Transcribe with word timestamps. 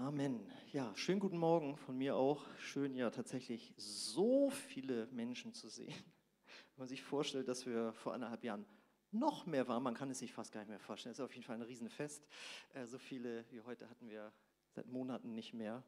Amen. 0.00 0.44
Ja, 0.72 0.92
schönen 0.96 1.20
guten 1.20 1.38
Morgen 1.38 1.76
von 1.76 1.96
mir 1.96 2.16
auch. 2.16 2.44
Schön, 2.58 2.96
ja, 2.96 3.10
tatsächlich 3.10 3.72
so 3.76 4.50
viele 4.50 5.06
Menschen 5.12 5.54
zu 5.54 5.68
sehen. 5.68 5.94
Wenn 6.74 6.78
man 6.78 6.88
sich 6.88 7.00
vorstellt, 7.00 7.46
dass 7.46 7.64
wir 7.64 7.92
vor 7.92 8.12
anderthalb 8.12 8.42
Jahren 8.42 8.66
noch 9.12 9.46
mehr 9.46 9.68
waren, 9.68 9.84
man 9.84 9.94
kann 9.94 10.10
es 10.10 10.18
sich 10.18 10.32
fast 10.32 10.50
gar 10.50 10.62
nicht 10.62 10.68
mehr 10.68 10.80
vorstellen. 10.80 11.12
Es 11.12 11.20
ist 11.20 11.24
auf 11.24 11.32
jeden 11.32 11.46
Fall 11.46 11.54
ein 11.54 11.62
Riesenfest. 11.62 12.26
Äh, 12.74 12.86
so 12.86 12.98
viele 12.98 13.44
wie 13.52 13.60
heute 13.60 13.88
hatten 13.88 14.10
wir 14.10 14.32
seit 14.72 14.88
Monaten 14.88 15.32
nicht 15.32 15.54
mehr. 15.54 15.84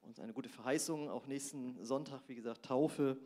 Und 0.00 0.20
eine 0.20 0.32
gute 0.32 0.48
Verheißung, 0.48 1.10
auch 1.10 1.26
nächsten 1.26 1.84
Sonntag, 1.84 2.22
wie 2.28 2.36
gesagt, 2.36 2.64
Taufe. 2.64 3.18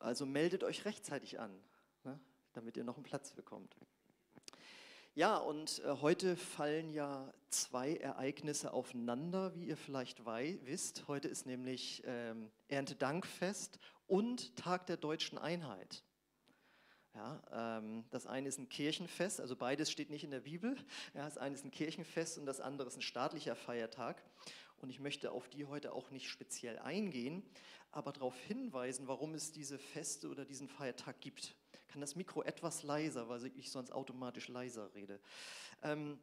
Also 0.00 0.26
meldet 0.26 0.64
euch 0.64 0.84
rechtzeitig 0.86 1.38
an, 1.38 1.56
ne, 2.02 2.18
damit 2.52 2.76
ihr 2.76 2.82
noch 2.82 2.96
einen 2.96 3.04
Platz 3.04 3.32
bekommt. 3.32 3.76
Ja, 5.14 5.36
und 5.36 5.80
äh, 5.80 5.96
heute 6.00 6.36
fallen 6.36 6.90
ja 6.94 7.34
zwei 7.50 7.96
Ereignisse 7.96 8.72
aufeinander, 8.72 9.54
wie 9.54 9.66
ihr 9.66 9.76
vielleicht 9.76 10.24
wisst. 10.24 11.06
Heute 11.06 11.28
ist 11.28 11.44
nämlich 11.44 12.02
ähm, 12.06 12.50
Erntedankfest 12.68 13.78
und 14.06 14.56
Tag 14.56 14.86
der 14.86 14.96
deutschen 14.96 15.36
Einheit. 15.36 16.02
Ja, 17.14 17.42
ähm, 17.52 18.06
das 18.08 18.26
eine 18.26 18.48
ist 18.48 18.58
ein 18.58 18.70
Kirchenfest, 18.70 19.38
also 19.42 19.54
beides 19.54 19.90
steht 19.90 20.08
nicht 20.08 20.24
in 20.24 20.30
der 20.30 20.40
Bibel. 20.40 20.76
Ja, 21.12 21.26
das 21.26 21.36
eine 21.36 21.56
ist 21.56 21.64
ein 21.66 21.70
Kirchenfest 21.70 22.38
und 22.38 22.46
das 22.46 22.62
andere 22.62 22.88
ist 22.88 22.96
ein 22.96 23.02
staatlicher 23.02 23.54
Feiertag. 23.54 24.24
Und 24.78 24.88
ich 24.88 24.98
möchte 24.98 25.30
auf 25.32 25.46
die 25.50 25.66
heute 25.66 25.92
auch 25.92 26.10
nicht 26.10 26.30
speziell 26.30 26.78
eingehen, 26.78 27.42
aber 27.90 28.12
darauf 28.12 28.38
hinweisen, 28.40 29.08
warum 29.08 29.34
es 29.34 29.52
diese 29.52 29.78
Feste 29.78 30.30
oder 30.30 30.46
diesen 30.46 30.68
Feiertag 30.68 31.20
gibt. 31.20 31.54
Kann 31.92 32.00
das 32.00 32.16
Mikro 32.16 32.42
etwas 32.42 32.84
leiser, 32.84 33.28
weil 33.28 33.44
ich 33.54 33.70
sonst 33.70 33.90
automatisch 33.90 34.48
leiser 34.48 34.94
rede. 34.94 35.20
Ähm, 35.82 36.18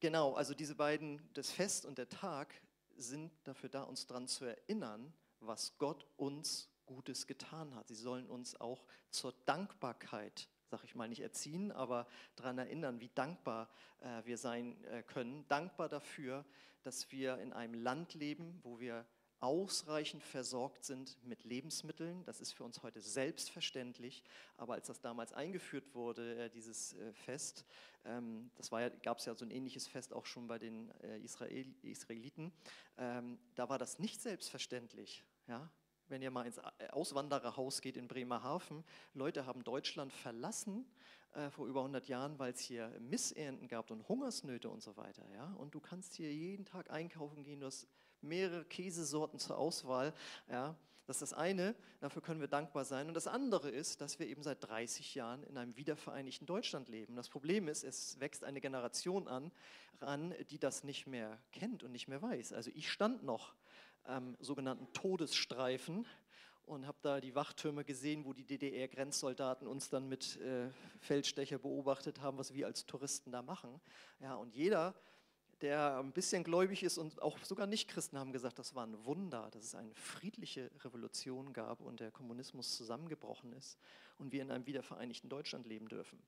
genau, 0.00 0.34
also 0.34 0.52
diese 0.52 0.74
beiden, 0.74 1.18
das 1.32 1.50
Fest 1.50 1.86
und 1.86 1.96
der 1.96 2.10
Tag, 2.10 2.54
sind 2.94 3.32
dafür 3.44 3.70
da, 3.70 3.84
uns 3.84 4.06
daran 4.06 4.28
zu 4.28 4.44
erinnern, 4.44 5.14
was 5.40 5.78
Gott 5.78 6.06
uns 6.18 6.68
Gutes 6.84 7.26
getan 7.26 7.74
hat. 7.74 7.88
Sie 7.88 7.94
sollen 7.94 8.26
uns 8.26 8.60
auch 8.60 8.84
zur 9.10 9.32
Dankbarkeit, 9.46 10.46
sag 10.66 10.84
ich 10.84 10.94
mal, 10.94 11.08
nicht 11.08 11.22
erziehen, 11.22 11.72
aber 11.72 12.06
daran 12.36 12.58
erinnern, 12.58 13.00
wie 13.00 13.08
dankbar 13.14 13.70
äh, 14.00 14.26
wir 14.26 14.36
sein 14.36 14.84
äh, 14.84 15.02
können. 15.02 15.48
Dankbar 15.48 15.88
dafür, 15.88 16.44
dass 16.82 17.10
wir 17.10 17.38
in 17.38 17.54
einem 17.54 17.72
Land 17.72 18.12
leben, 18.12 18.60
wo 18.62 18.78
wir 18.78 19.06
ausreichend 19.44 20.22
versorgt 20.22 20.84
sind 20.84 21.16
mit 21.24 21.44
Lebensmitteln. 21.44 22.24
Das 22.24 22.40
ist 22.40 22.52
für 22.52 22.64
uns 22.64 22.82
heute 22.82 23.00
selbstverständlich. 23.00 24.24
Aber 24.56 24.74
als 24.74 24.86
das 24.86 25.00
damals 25.00 25.32
eingeführt 25.32 25.94
wurde, 25.94 26.46
äh, 26.46 26.50
dieses 26.50 26.94
äh, 26.94 27.12
Fest, 27.12 27.64
ähm, 28.04 28.50
das 28.56 28.70
ja, 28.70 28.88
gab 28.88 29.18
es 29.18 29.26
ja 29.26 29.34
so 29.34 29.44
ein 29.44 29.50
ähnliches 29.50 29.86
Fest 29.86 30.12
auch 30.12 30.26
schon 30.26 30.46
bei 30.46 30.58
den 30.58 30.90
äh, 31.02 31.18
Israel, 31.20 31.66
Israeliten, 31.82 32.52
ähm, 32.98 33.38
da 33.54 33.68
war 33.68 33.78
das 33.78 33.98
nicht 33.98 34.20
selbstverständlich. 34.20 35.22
Ja? 35.46 35.70
wenn 36.08 36.22
ihr 36.22 36.30
mal 36.30 36.46
ins 36.46 36.60
Auswandererhaus 36.90 37.80
geht 37.80 37.96
in 37.96 38.08
Bremerhaven, 38.08 38.84
Leute 39.14 39.46
haben 39.46 39.64
Deutschland 39.64 40.12
verlassen 40.12 40.86
äh, 41.32 41.50
vor 41.50 41.66
über 41.66 41.80
100 41.80 42.06
Jahren, 42.08 42.38
weil 42.38 42.52
es 42.52 42.60
hier 42.60 42.88
Missernten 43.00 43.68
gab 43.68 43.90
und 43.90 44.06
Hungersnöte 44.08 44.68
und 44.68 44.82
so 44.82 44.96
weiter. 44.96 45.24
Ja? 45.32 45.52
Und 45.54 45.74
du 45.74 45.80
kannst 45.80 46.14
hier 46.14 46.32
jeden 46.32 46.64
Tag 46.64 46.90
einkaufen 46.90 47.42
gehen, 47.42 47.60
du 47.60 47.66
hast 47.66 47.88
mehrere 48.24 48.64
Käsesorten 48.64 49.38
zur 49.38 49.58
Auswahl. 49.58 50.12
Ja? 50.48 50.76
Das 51.06 51.16
ist 51.16 51.32
das 51.32 51.38
eine, 51.38 51.74
dafür 52.00 52.22
können 52.22 52.40
wir 52.40 52.48
dankbar 52.48 52.84
sein. 52.84 53.08
Und 53.08 53.14
das 53.14 53.26
andere 53.26 53.70
ist, 53.70 54.00
dass 54.00 54.18
wir 54.18 54.26
eben 54.26 54.42
seit 54.42 54.66
30 54.66 55.14
Jahren 55.14 55.44
in 55.44 55.58
einem 55.58 55.76
wiedervereinigten 55.76 56.46
Deutschland 56.46 56.88
leben. 56.88 57.14
Das 57.14 57.28
Problem 57.28 57.68
ist, 57.68 57.84
es 57.84 58.18
wächst 58.20 58.42
eine 58.42 58.60
Generation 58.60 59.28
an, 59.28 59.52
ran, 60.00 60.34
die 60.48 60.58
das 60.58 60.82
nicht 60.82 61.06
mehr 61.06 61.38
kennt 61.52 61.82
und 61.82 61.92
nicht 61.92 62.08
mehr 62.08 62.22
weiß. 62.22 62.54
Also 62.54 62.70
ich 62.74 62.90
stand 62.90 63.22
noch 63.22 63.54
am 64.04 64.36
sogenannten 64.40 64.90
Todesstreifen 64.92 66.06
und 66.66 66.86
habe 66.86 66.98
da 67.02 67.20
die 67.20 67.34
Wachtürme 67.34 67.84
gesehen, 67.84 68.24
wo 68.24 68.32
die 68.32 68.44
DDR-Grenzsoldaten 68.44 69.66
uns 69.66 69.90
dann 69.90 70.08
mit 70.08 70.36
äh, 70.40 70.70
Feldstecher 71.00 71.58
beobachtet 71.58 72.20
haben, 72.20 72.38
was 72.38 72.54
wir 72.54 72.66
als 72.66 72.86
Touristen 72.86 73.30
da 73.30 73.42
machen. 73.42 73.80
Ja, 74.20 74.34
und 74.36 74.54
jeder, 74.54 74.94
der 75.64 75.98
ein 75.98 76.12
bisschen 76.12 76.44
gläubig 76.44 76.82
ist 76.82 76.98
und 76.98 77.22
auch 77.22 77.38
sogar 77.42 77.66
Nicht-Christen 77.66 78.18
haben 78.18 78.32
gesagt, 78.32 78.58
das 78.58 78.74
war 78.74 78.86
ein 78.86 79.02
Wunder, 79.06 79.48
dass 79.50 79.64
es 79.64 79.74
eine 79.74 79.94
friedliche 79.94 80.70
Revolution 80.84 81.54
gab 81.54 81.80
und 81.80 82.00
der 82.00 82.10
Kommunismus 82.10 82.76
zusammengebrochen 82.76 83.54
ist 83.54 83.78
und 84.18 84.30
wir 84.30 84.42
in 84.42 84.50
einem 84.50 84.66
wiedervereinigten 84.66 85.30
Deutschland 85.30 85.66
leben 85.66 85.88
dürfen. 85.88 86.22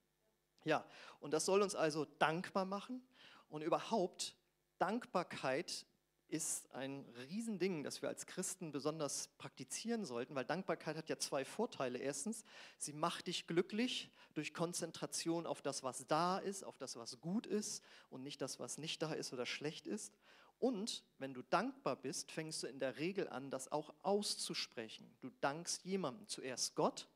Ja, 0.64 0.86
und 1.20 1.34
das 1.34 1.44
soll 1.44 1.60
uns 1.60 1.74
also 1.74 2.06
dankbar 2.18 2.64
machen 2.64 3.06
und 3.50 3.60
überhaupt 3.60 4.34
Dankbarkeit 4.78 5.84
ist 6.28 6.72
ein 6.74 7.04
Riesending, 7.28 7.84
das 7.84 8.00
wir 8.00 8.08
als 8.08 8.24
Christen 8.24 8.72
besonders 8.72 9.28
praktizieren 9.36 10.06
sollten, 10.06 10.34
weil 10.34 10.46
Dankbarkeit 10.46 10.96
hat 10.96 11.10
ja 11.10 11.18
zwei 11.18 11.44
Vorteile. 11.44 11.98
Erstens, 11.98 12.42
sie 12.78 12.94
macht 12.94 13.26
dich 13.26 13.46
glücklich 13.46 14.10
durch 14.36 14.52
Konzentration 14.52 15.46
auf 15.46 15.62
das, 15.62 15.82
was 15.82 16.06
da 16.06 16.38
ist, 16.38 16.64
auf 16.64 16.76
das, 16.76 16.96
was 16.96 17.20
gut 17.20 17.46
ist 17.46 17.82
und 18.10 18.22
nicht 18.22 18.40
das, 18.42 18.60
was 18.60 18.78
nicht 18.78 19.00
da 19.02 19.12
ist 19.12 19.32
oder 19.32 19.46
schlecht 19.46 19.86
ist. 19.86 20.12
Und 20.58 21.04
wenn 21.18 21.34
du 21.34 21.42
dankbar 21.42 21.96
bist, 21.96 22.30
fängst 22.30 22.62
du 22.62 22.66
in 22.66 22.78
der 22.78 22.98
Regel 22.98 23.28
an, 23.28 23.50
das 23.50 23.70
auch 23.72 23.94
auszusprechen. 24.02 25.10
Du 25.20 25.30
dankst 25.40 25.84
jemandem, 25.84 26.26
zuerst 26.28 26.74
Gott 26.74 27.08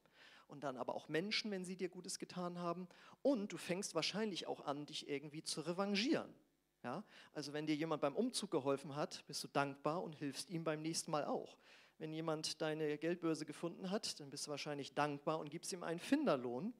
und 0.48 0.64
dann 0.64 0.76
aber 0.76 0.94
auch 0.94 1.08
Menschen, 1.08 1.50
wenn 1.50 1.64
sie 1.64 1.76
dir 1.76 1.88
Gutes 1.88 2.18
getan 2.18 2.58
haben. 2.58 2.88
Und 3.22 3.52
du 3.52 3.56
fängst 3.56 3.94
wahrscheinlich 3.94 4.46
auch 4.46 4.64
an, 4.66 4.86
dich 4.86 5.08
irgendwie 5.08 5.42
zu 5.42 5.60
revanchieren. 5.62 6.34
Ja? 6.82 7.04
Also 7.34 7.52
wenn 7.52 7.66
dir 7.66 7.76
jemand 7.76 8.02
beim 8.02 8.16
Umzug 8.16 8.50
geholfen 8.50 8.96
hat, 8.96 9.24
bist 9.26 9.42
du 9.44 9.48
dankbar 9.48 10.02
und 10.02 10.14
hilfst 10.14 10.50
ihm 10.50 10.64
beim 10.64 10.82
nächsten 10.82 11.10
Mal 11.10 11.24
auch. 11.24 11.56
Wenn 11.98 12.12
jemand 12.12 12.60
deine 12.62 12.96
Geldbörse 12.98 13.44
gefunden 13.44 13.90
hat, 13.90 14.20
dann 14.20 14.30
bist 14.30 14.46
du 14.46 14.50
wahrscheinlich 14.50 14.94
dankbar 14.94 15.38
und 15.38 15.50
gibst 15.50 15.72
ihm 15.72 15.82
einen 15.82 16.00
Finderlohn. 16.00 16.72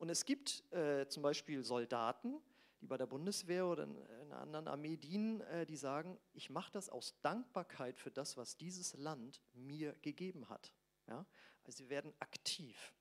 Und 0.00 0.08
es 0.08 0.24
gibt 0.24 0.64
äh, 0.72 1.06
zum 1.08 1.22
Beispiel 1.22 1.62
Soldaten, 1.62 2.40
die 2.80 2.86
bei 2.86 2.96
der 2.96 3.04
Bundeswehr 3.04 3.66
oder 3.66 3.84
in 3.84 4.08
einer 4.08 4.40
anderen 4.40 4.66
Armee 4.66 4.96
dienen, 4.96 5.42
äh, 5.42 5.66
die 5.66 5.76
sagen, 5.76 6.18
ich 6.32 6.48
mache 6.48 6.72
das 6.72 6.88
aus 6.88 7.20
Dankbarkeit 7.20 7.98
für 7.98 8.10
das, 8.10 8.38
was 8.38 8.56
dieses 8.56 8.94
Land 8.94 9.42
mir 9.52 9.94
gegeben 10.00 10.48
hat. 10.48 10.72
Ja? 11.06 11.26
Also 11.64 11.76
sie 11.76 11.90
werden 11.90 12.14
aktiv. 12.18 12.94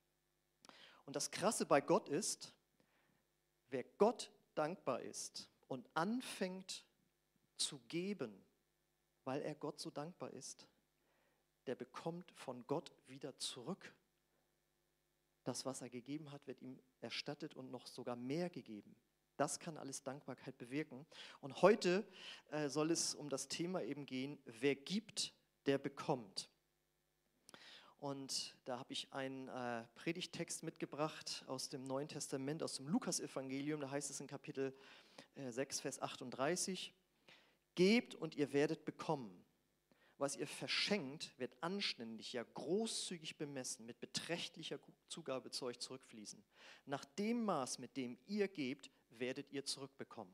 Und 1.06 1.16
das 1.16 1.32
Krasse 1.32 1.66
bei 1.66 1.80
Gott 1.80 2.10
ist, 2.10 2.54
wer 3.70 3.86
Gott 3.98 4.30
dankbar 4.54 5.00
ist, 5.00 5.50
und 5.70 5.88
anfängt 5.94 6.84
zu 7.56 7.80
geben, 7.88 8.44
weil 9.24 9.42
er 9.42 9.56
Gott 9.56 9.80
so 9.80 9.90
dankbar 9.90 10.32
ist, 10.34 10.68
der 11.66 11.76
bekommt 11.76 12.30
von 12.34 12.68
Gott 12.68 12.92
wieder 13.08 13.38
zurück. 13.38 13.94
Das, 15.50 15.66
was 15.66 15.82
er 15.82 15.90
gegeben 15.90 16.32
hat, 16.32 16.46
wird 16.46 16.62
ihm 16.62 16.80
erstattet 17.02 17.56
und 17.56 17.72
noch 17.72 17.88
sogar 17.88 18.16
mehr 18.16 18.52
gegeben. 18.52 18.96
Das 19.36 19.60
kann 19.60 19.78
alles 19.78 20.04
Dankbarkeit 20.04 20.56
bewirken. 20.60 21.08
Und 21.42 21.64
heute 21.64 22.08
äh, 22.52 22.70
soll 22.70 22.92
es 22.92 23.16
um 23.16 23.30
das 23.30 23.48
Thema 23.48 23.82
eben 23.82 24.06
gehen, 24.06 24.38
wer 24.46 24.76
gibt, 24.76 25.34
der 25.66 25.80
bekommt. 25.80 26.52
Und 27.98 28.56
da 28.66 28.78
habe 28.78 28.94
ich 28.94 29.12
einen 29.12 29.48
äh, 29.48 29.86
Predigtext 29.96 30.62
mitgebracht 30.62 31.44
aus 31.48 31.68
dem 31.68 31.84
Neuen 31.84 32.10
Testament, 32.10 32.62
aus 32.62 32.76
dem 32.76 32.88
Lukasevangelium. 32.88 33.82
Da 33.82 33.90
heißt 33.90 34.12
es 34.12 34.20
in 34.20 34.28
Kapitel 34.28 34.78
äh, 35.34 35.50
6, 35.50 35.80
Vers 35.80 36.00
38, 36.00 36.94
Gebt 37.74 38.14
und 38.14 38.36
ihr 38.36 38.54
werdet 38.54 38.86
bekommen. 38.86 39.44
Was 40.20 40.36
ihr 40.36 40.48
verschenkt, 40.48 41.32
wird 41.40 41.56
anständig, 41.62 42.34
ja 42.34 42.44
großzügig 42.44 43.38
bemessen, 43.38 43.86
mit 43.86 44.02
beträchtlicher 44.02 44.78
Zugabe 45.08 45.50
zu 45.50 45.66
euch 45.66 45.80
zurückfließen. 45.80 46.44
Nach 46.86 47.06
dem 47.06 47.46
Maß, 47.46 47.80
mit 47.80 47.96
dem 47.96 48.18
ihr 48.28 48.50
gebt, 48.50 48.92
werdet 49.12 49.50
ihr 49.54 49.64
zurückbekommen. 49.64 50.34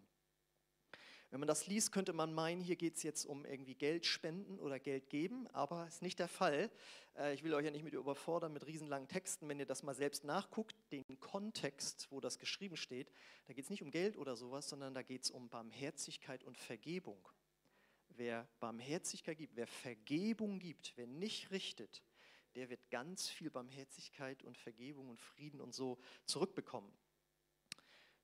Wenn 1.30 1.40
man 1.40 1.48
das 1.48 1.68
liest, 1.68 1.92
könnte 1.92 2.14
man 2.14 2.34
meinen, 2.34 2.62
hier 2.62 2.78
geht 2.78 2.96
es 2.96 3.04
jetzt 3.04 3.26
um 3.26 3.46
irgendwie 3.46 3.76
Geld 3.76 4.08
spenden 4.08 4.60
oder 4.60 4.80
Geld 4.80 5.10
geben, 5.10 5.48
aber 5.54 5.86
ist 5.88 6.02
nicht 6.02 6.18
der 6.18 6.30
Fall. 6.30 6.72
Äh, 7.16 7.36
ich 7.36 7.44
will 7.44 7.54
euch 7.54 7.66
ja 7.66 7.72
nicht 7.72 7.84
mit 7.84 7.94
überfordern 7.94 8.54
mit 8.54 8.66
riesenlangen 8.66 9.08
Texten. 9.08 9.48
Wenn 9.48 9.60
ihr 9.60 9.66
das 9.68 9.84
mal 9.84 9.94
selbst 9.94 10.24
nachguckt, 10.24 10.76
den 10.92 11.04
Kontext, 11.20 12.08
wo 12.10 12.20
das 12.20 12.40
geschrieben 12.40 12.78
steht, 12.78 13.12
da 13.46 13.54
geht 13.54 13.66
es 13.66 13.70
nicht 13.70 13.84
um 13.84 13.92
Geld 13.92 14.18
oder 14.18 14.36
sowas, 14.36 14.68
sondern 14.68 14.96
da 14.96 15.04
geht 15.04 15.26
es 15.26 15.30
um 15.30 15.50
Barmherzigkeit 15.50 16.44
und 16.44 16.58
Vergebung. 16.58 17.28
Wer 18.18 18.48
Barmherzigkeit 18.60 19.38
gibt, 19.38 19.56
wer 19.56 19.68
Vergebung 19.68 20.60
gibt, 20.60 20.94
wer 20.96 21.08
nicht 21.08 21.52
richtet, 21.52 22.04
der 22.56 22.70
wird 22.70 22.90
ganz 22.90 23.28
viel 23.28 23.50
Barmherzigkeit 23.50 24.44
und 24.44 24.58
Vergebung 24.58 25.10
und 25.10 25.20
Frieden 25.20 25.60
und 25.60 25.74
so 25.74 26.00
zurückbekommen. 26.26 26.92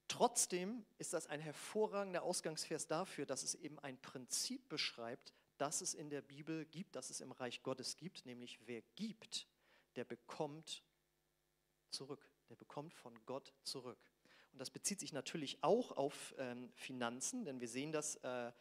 Trotzdem 0.08 0.86
ist 0.98 1.14
das 1.14 1.28
ein 1.28 1.40
hervorragender 1.40 2.24
Ausgangsvers 2.24 2.88
dafür, 2.88 3.26
dass 3.26 3.44
es 3.44 3.56
eben 3.56 3.80
ein 3.80 3.98
Prinzip 4.02 4.68
beschreibt, 4.70 5.34
das 5.58 5.82
es 5.82 5.94
in 5.94 6.10
der 6.10 6.22
Bibel 6.22 6.66
gibt, 6.66 6.96
das 6.96 7.10
es 7.10 7.22
im 7.22 7.32
Reich 7.32 7.64
Gottes 7.64 7.98
gibt, 7.98 8.26
nämlich 8.26 8.60
wer 8.66 8.82
gibt, 8.96 9.48
der 9.96 10.06
bekommt 10.06 10.84
zurück, 11.92 12.30
der 12.50 12.56
bekommt 12.56 12.94
von 12.94 13.26
Gott 13.26 13.54
zurück. 13.64 14.12
Und 14.52 14.60
das 14.60 14.70
bezieht 14.70 15.00
sich 15.00 15.14
natürlich 15.14 15.64
auch 15.64 15.92
auf 15.92 16.34
ähm, 16.38 16.72
Finanzen, 16.76 17.46
denn 17.46 17.62
wir 17.62 17.70
sehen 17.70 17.92
das 17.92 18.16
äh, 18.18 18.52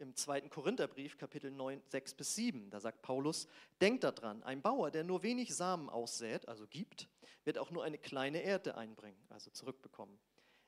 im 0.00 0.14
zweiten 0.14 0.50
Korintherbrief, 0.50 1.16
Kapitel 1.16 1.50
9, 1.50 1.82
6 1.86 2.14
bis 2.14 2.34
7. 2.34 2.70
Da 2.70 2.80
sagt 2.80 3.02
Paulus, 3.02 3.48
denkt 3.80 4.04
daran, 4.04 4.42
ein 4.42 4.62
Bauer, 4.62 4.90
der 4.90 5.04
nur 5.04 5.22
wenig 5.22 5.54
Samen 5.54 5.88
aussät, 5.88 6.48
also 6.48 6.66
gibt, 6.66 7.08
wird 7.44 7.58
auch 7.58 7.70
nur 7.70 7.84
eine 7.84 7.98
kleine 7.98 8.42
Erde 8.42 8.76
einbringen, 8.76 9.20
also 9.28 9.50
zurückbekommen. 9.50 10.18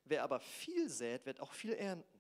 Wer 0.05 0.23
aber 0.23 0.41
viel 0.41 0.89
sät, 0.89 1.27
wird 1.27 1.41
auch 1.41 1.53
viel 1.53 1.73
ernten. 1.73 2.19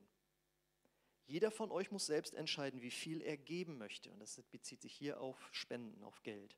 Jeder 1.26 1.50
von 1.50 1.70
euch 1.70 1.90
muss 1.90 2.06
selbst 2.06 2.34
entscheiden, 2.34 2.82
wie 2.82 2.90
viel 2.90 3.22
er 3.22 3.36
geben 3.36 3.78
möchte. 3.78 4.10
Und 4.10 4.20
das 4.20 4.40
bezieht 4.50 4.82
sich 4.82 4.92
hier 4.92 5.20
auf 5.20 5.48
Spenden, 5.52 6.02
auf 6.04 6.22
Geld. 6.22 6.56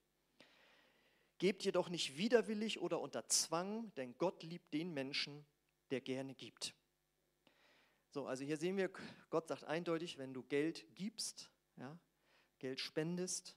Gebt 1.39 1.65
jedoch 1.65 1.89
nicht 1.89 2.17
widerwillig 2.17 2.81
oder 2.81 3.01
unter 3.01 3.29
Zwang, 3.29 3.93
denn 3.97 4.17
Gott 4.19 4.43
liebt 4.43 4.73
den 4.73 4.93
Menschen, 4.95 5.45
der 5.91 6.01
gerne 6.01 6.35
gibt. 6.35 6.75
So, 8.15 8.29
also 8.29 8.45
hier 8.45 8.57
sehen 8.57 8.77
wir, 8.77 8.93
Gott 9.29 9.49
sagt 9.49 9.65
eindeutig, 9.65 10.19
wenn 10.19 10.33
du 10.33 10.45
Geld 10.45 10.87
gibst, 10.95 11.51
ja, 11.75 11.99
Geld 12.61 12.79
spendest, 12.79 13.57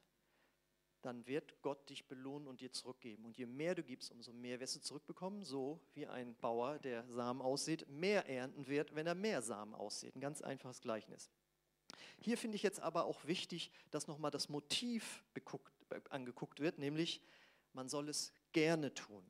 dann 1.03 1.27
wird 1.27 1.61
Gott 1.61 1.87
dich 1.91 2.07
belohnen 2.07 2.47
und 2.47 2.59
dir 2.59 2.71
zurückgeben. 2.71 3.23
Und 3.25 3.37
je 3.37 3.45
mehr 3.45 3.75
du 3.75 3.83
gibst, 3.83 4.11
umso 4.11 4.33
mehr 4.33 4.59
wirst 4.59 4.75
du 4.75 4.81
zurückbekommen, 4.81 5.43
so 5.43 5.79
wie 5.93 6.07
ein 6.07 6.35
Bauer, 6.37 6.79
der 6.79 7.07
Samen 7.07 7.39
aussät, 7.39 7.87
mehr 7.87 8.27
ernten 8.27 8.65
wird, 8.65 8.95
wenn 8.95 9.05
er 9.05 9.13
mehr 9.13 9.43
Samen 9.43 9.75
aussät. 9.75 10.15
Ein 10.15 10.21
ganz 10.21 10.41
einfaches 10.41 10.81
Gleichnis. 10.81 11.29
Hier 12.17 12.35
finde 12.35 12.55
ich 12.55 12.63
jetzt 12.63 12.79
aber 12.79 13.05
auch 13.05 13.25
wichtig, 13.25 13.69
dass 13.91 14.07
nochmal 14.07 14.31
das 14.31 14.49
Motiv 14.49 15.23
beguckt, 15.35 15.71
angeguckt 16.09 16.61
wird, 16.61 16.79
nämlich 16.79 17.21
man 17.73 17.89
soll 17.89 18.09
es 18.09 18.33
gerne 18.53 18.91
tun. 18.95 19.23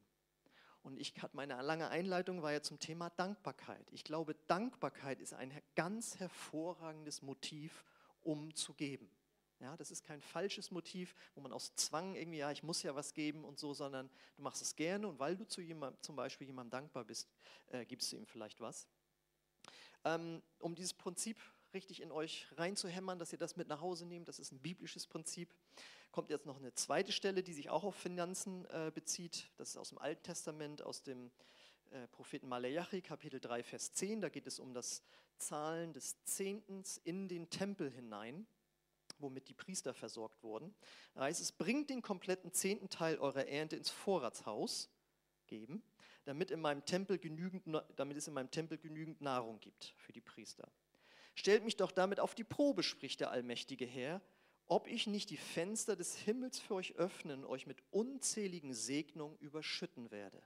Und 0.87 0.97
ich 1.01 1.13
hatte 1.21 1.35
meine 1.35 1.61
lange 1.61 1.89
Einleitung 1.89 2.41
war 2.41 2.53
ja 2.53 2.61
zum 2.61 2.79
Thema 2.79 3.09
Dankbarkeit. 3.09 3.85
Ich 3.91 4.05
glaube, 4.05 4.35
Dankbarkeit 4.47 5.19
ist 5.19 5.33
ein 5.33 5.51
ganz 5.75 6.17
hervorragendes 6.17 7.21
Motiv, 7.21 7.83
um 8.23 8.55
zu 8.55 8.73
geben. 8.73 9.11
Ja, 9.59 9.75
das 9.75 9.91
ist 9.91 10.05
kein 10.05 10.21
falsches 10.21 10.71
Motiv, 10.71 11.13
wo 11.35 11.41
man 11.41 11.51
aus 11.51 11.75
Zwang 11.75 12.15
irgendwie, 12.15 12.37
ja, 12.37 12.51
ich 12.51 12.63
muss 12.63 12.83
ja 12.83 12.95
was 12.95 13.13
geben 13.13 13.43
und 13.43 13.59
so, 13.59 13.73
sondern 13.73 14.09
du 14.37 14.41
machst 14.41 14.61
es 14.61 14.77
gerne 14.77 15.09
und 15.09 15.19
weil 15.19 15.35
du 15.35 15.45
zu 15.45 15.59
jemandem, 15.59 16.01
zum 16.01 16.15
Beispiel 16.15 16.47
jemandem 16.47 16.71
dankbar 16.71 17.03
bist, 17.03 17.27
äh, 17.67 17.85
gibst 17.85 18.09
du 18.13 18.15
ihm 18.15 18.25
vielleicht 18.25 18.61
was. 18.61 18.87
Ähm, 20.05 20.41
um 20.59 20.73
dieses 20.73 20.93
Prinzip 20.93 21.37
richtig 21.77 22.01
in 22.01 22.11
euch 22.11 22.47
reinzuhämmern, 22.57 23.19
dass 23.19 23.31
ihr 23.31 23.37
das 23.37 23.55
mit 23.55 23.67
nach 23.67 23.81
Hause 23.81 24.05
nehmt, 24.05 24.27
das 24.27 24.39
ist 24.39 24.51
ein 24.51 24.59
biblisches 24.59 25.05
Prinzip 25.05 25.53
kommt 26.17 26.31
jetzt 26.31 26.47
noch 26.47 26.57
eine 26.57 26.73
zweite 26.73 27.11
Stelle, 27.11 27.43
die 27.43 27.53
sich 27.53 27.69
auch 27.69 27.83
auf 27.83 27.93
Finanzen 27.95 28.65
äh, 28.71 28.91
bezieht. 28.91 29.51
Das 29.57 29.69
ist 29.69 29.77
aus 29.77 29.89
dem 29.89 29.99
Alten 29.99 30.23
Testament, 30.23 30.81
aus 30.81 31.03
dem 31.03 31.29
äh, 31.91 32.07
Propheten 32.07 32.47
Malachi, 32.47 33.01
Kapitel 33.03 33.39
3, 33.39 33.61
Vers 33.61 33.93
10. 33.93 34.21
Da 34.21 34.29
geht 34.29 34.47
es 34.47 34.57
um 34.57 34.73
das 34.73 35.03
Zahlen 35.37 35.93
des 35.93 36.23
Zehntens 36.23 36.99
in 37.03 37.27
den 37.27 37.51
Tempel 37.51 37.91
hinein, 37.91 38.47
womit 39.19 39.47
die 39.47 39.53
Priester 39.53 39.93
versorgt 39.93 40.41
wurden. 40.41 40.73
Da 41.13 41.21
heißt 41.21 41.39
es, 41.39 41.51
bringt 41.51 41.91
den 41.91 42.01
kompletten 42.01 42.51
zehnten 42.51 42.89
Teil 42.89 43.19
eurer 43.19 43.45
Ernte 43.45 43.75
ins 43.75 43.91
Vorratshaus, 43.91 44.89
geben, 45.45 45.83
damit, 46.25 46.49
in 46.49 46.59
meinem 46.59 46.83
Tempel 46.83 47.19
genügend, 47.19 47.63
damit 47.95 48.17
es 48.17 48.27
in 48.27 48.33
meinem 48.33 48.49
Tempel 48.51 48.77
genügend 48.79 49.21
Nahrung 49.21 49.59
gibt 49.59 49.93
für 49.97 50.13
die 50.13 50.21
Priester. 50.21 50.67
Stellt 51.37 51.63
mich 51.63 51.75
doch 51.75 51.91
damit 51.91 52.19
auf 52.19 52.33
die 52.33 52.43
Probe, 52.43 52.81
spricht 52.81 53.19
der 53.19 53.29
allmächtige 53.29 53.85
Herr, 53.85 54.23
ob 54.65 54.87
ich 54.87 55.05
nicht 55.05 55.29
die 55.29 55.37
Fenster 55.37 55.95
des 55.95 56.15
Himmels 56.15 56.59
für 56.59 56.73
euch 56.73 56.95
öffnen, 56.95 57.45
euch 57.45 57.67
mit 57.67 57.77
unzähligen 57.91 58.73
Segnungen 58.73 59.37
überschütten 59.37 60.09
werde. 60.09 60.41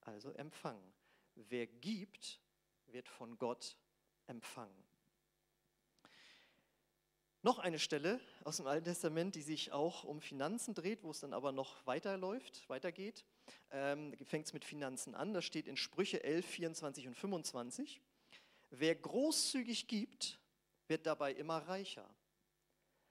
Also 0.00 0.30
empfangen. 0.30 0.94
Wer 1.34 1.66
gibt, 1.66 2.40
wird 2.86 3.06
von 3.06 3.36
Gott 3.36 3.76
empfangen. 4.26 4.82
Noch 7.42 7.58
eine 7.58 7.78
Stelle 7.78 8.18
aus 8.44 8.56
dem 8.56 8.66
Alten 8.66 8.86
Testament, 8.86 9.34
die 9.34 9.42
sich 9.42 9.72
auch 9.72 10.04
um 10.04 10.22
Finanzen 10.22 10.72
dreht, 10.72 11.02
wo 11.02 11.10
es 11.10 11.20
dann 11.20 11.34
aber 11.34 11.52
noch 11.52 11.86
weiterläuft, 11.86 12.66
weitergeht. 12.70 13.26
Ähm, 13.70 14.14
fängt 14.24 14.46
es 14.46 14.54
mit 14.54 14.64
Finanzen 14.64 15.14
an. 15.14 15.34
Das 15.34 15.44
steht 15.44 15.68
in 15.68 15.76
Sprüche 15.76 16.24
11, 16.24 16.46
24 16.46 17.08
und 17.08 17.14
25. 17.14 18.00
Wer 18.70 18.94
großzügig 18.94 19.86
gibt, 19.86 20.40
wird 20.88 21.06
dabei 21.06 21.32
immer 21.32 21.58
reicher. 21.58 22.08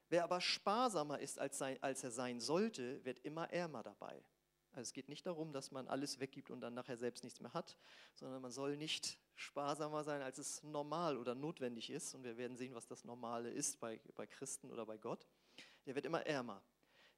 Wer 0.10 0.24
aber 0.24 0.42
sparsamer 0.42 1.20
ist, 1.20 1.40
als, 1.40 1.58
sein, 1.58 1.82
als 1.82 2.04
er 2.04 2.12
sein 2.12 2.40
sollte, 2.40 3.04
wird 3.04 3.20
immer 3.20 3.52
ärmer 3.52 3.84
dabei. 3.84 4.24
Also 4.72 4.90
es 4.90 4.94
geht 4.94 5.10
nicht 5.10 5.26
darum, 5.26 5.54
dass 5.54 5.72
man 5.72 5.88
alles 5.88 6.20
weggibt 6.20 6.52
und 6.52 6.60
dann 6.60 6.74
nachher 6.74 6.98
selbst 6.98 7.24
nichts 7.24 7.40
mehr 7.40 7.54
hat, 7.54 7.78
sondern 8.14 8.42
man 8.42 8.52
soll 8.52 8.76
nicht 8.76 9.18
sparsamer 9.34 10.04
sein, 10.04 10.22
als 10.22 10.38
es 10.38 10.64
normal 10.64 11.18
oder 11.18 11.34
notwendig 11.34 11.90
ist. 11.90 12.14
Und 12.14 12.24
wir 12.24 12.38
werden 12.38 12.58
sehen, 12.58 12.76
was 12.76 12.86
das 12.86 13.06
Normale 13.06 13.50
ist 13.50 13.80
bei, 13.80 14.00
bei 14.16 14.28
Christen 14.28 14.70
oder 14.72 14.86
bei 14.86 14.98
Gott. 14.98 15.28
Der 15.86 15.96
wird 15.96 16.06
immer 16.06 16.26
ärmer. 16.26 16.62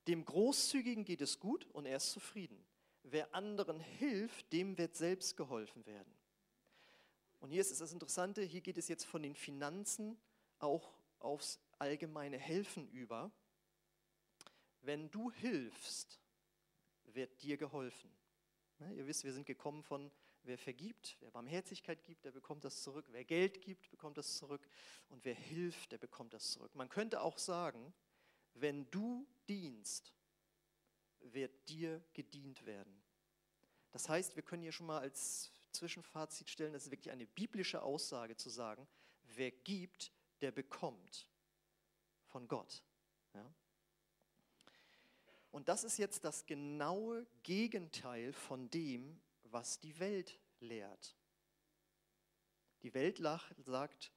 Dem 0.07 0.23
Großzügigen 0.23 1.03
geht 1.03 1.21
es 1.21 1.39
gut 1.39 1.65
und 1.73 1.85
er 1.85 1.97
ist 1.97 2.11
zufrieden. 2.11 2.63
Wer 3.03 3.33
anderen 3.33 3.79
hilft, 3.79 4.53
dem 4.53 4.77
wird 4.77 4.95
selbst 4.95 5.35
geholfen 5.35 5.85
werden. 5.85 6.16
Und 7.39 7.51
hier 7.51 7.61
ist 7.61 7.71
es 7.71 7.79
das 7.79 7.93
Interessante, 7.93 8.41
hier 8.41 8.61
geht 8.61 8.77
es 8.77 8.87
jetzt 8.87 9.05
von 9.05 9.21
den 9.21 9.35
Finanzen 9.35 10.17
auch 10.59 10.93
aufs 11.19 11.59
allgemeine 11.77 12.37
Helfen 12.37 12.87
über. 12.89 13.31
Wenn 14.81 15.11
du 15.11 15.31
hilfst, 15.31 16.19
wird 17.05 17.41
dir 17.41 17.57
geholfen. 17.57 18.11
Ne, 18.79 18.93
ihr 18.93 19.07
wisst, 19.07 19.23
wir 19.23 19.33
sind 19.33 19.45
gekommen 19.45 19.83
von, 19.83 20.11
wer 20.43 20.57
vergibt, 20.57 21.17
wer 21.19 21.31
Barmherzigkeit 21.31 22.03
gibt, 22.03 22.25
der 22.25 22.31
bekommt 22.31 22.63
das 22.63 22.81
zurück. 22.81 23.07
Wer 23.11 23.25
Geld 23.25 23.61
gibt, 23.61 23.89
bekommt 23.89 24.17
das 24.17 24.37
zurück. 24.37 24.67
Und 25.09 25.25
wer 25.25 25.35
hilft, 25.35 25.91
der 25.91 25.97
bekommt 25.97 26.33
das 26.33 26.51
zurück. 26.51 26.73
Man 26.75 26.89
könnte 26.89 27.21
auch 27.21 27.37
sagen, 27.37 27.93
wenn 28.53 28.89
du 28.91 29.27
dienst, 29.47 30.13
wird 31.19 31.69
dir 31.69 32.03
gedient 32.13 32.65
werden. 32.65 33.03
Das 33.91 34.09
heißt, 34.09 34.35
wir 34.35 34.43
können 34.43 34.61
hier 34.61 34.71
schon 34.71 34.85
mal 34.85 34.99
als 34.99 35.51
Zwischenfazit 35.77 36.49
stellen, 36.49 36.73
das 36.73 36.85
ist 36.85 36.91
wirklich 36.91 37.11
eine 37.11 37.25
biblische 37.25 37.81
Aussage 37.81 38.35
zu 38.35 38.49
sagen, 38.49 38.87
wer 39.35 39.51
gibt, 39.51 40.11
der 40.41 40.51
bekommt 40.51 41.27
von 42.25 42.47
Gott. 42.47 42.83
Ja? 43.33 43.53
Und 45.51 45.69
das 45.69 45.83
ist 45.83 45.97
jetzt 45.97 46.23
das 46.23 46.45
genaue 46.45 47.25
Gegenteil 47.43 48.33
von 48.33 48.69
dem, 48.69 49.19
was 49.43 49.79
die 49.79 49.97
Welt 49.99 50.39
lehrt. 50.59 51.15
Die 52.83 52.93
Welt 52.93 53.21
sagt, 53.65 54.11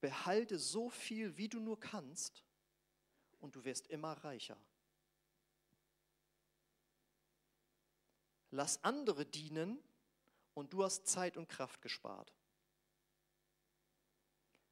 behalte 0.00 0.58
so 0.58 0.88
viel, 0.88 1.36
wie 1.36 1.48
du 1.48 1.60
nur 1.60 1.78
kannst, 1.78 2.42
und 3.40 3.54
du 3.54 3.64
wirst 3.64 3.86
immer 3.88 4.12
reicher. 4.24 4.56
Lass 8.50 8.82
andere 8.82 9.26
dienen 9.26 9.78
und 10.56 10.72
du 10.72 10.82
hast 10.82 11.06
Zeit 11.06 11.36
und 11.36 11.48
Kraft 11.48 11.82
gespart. 11.82 12.32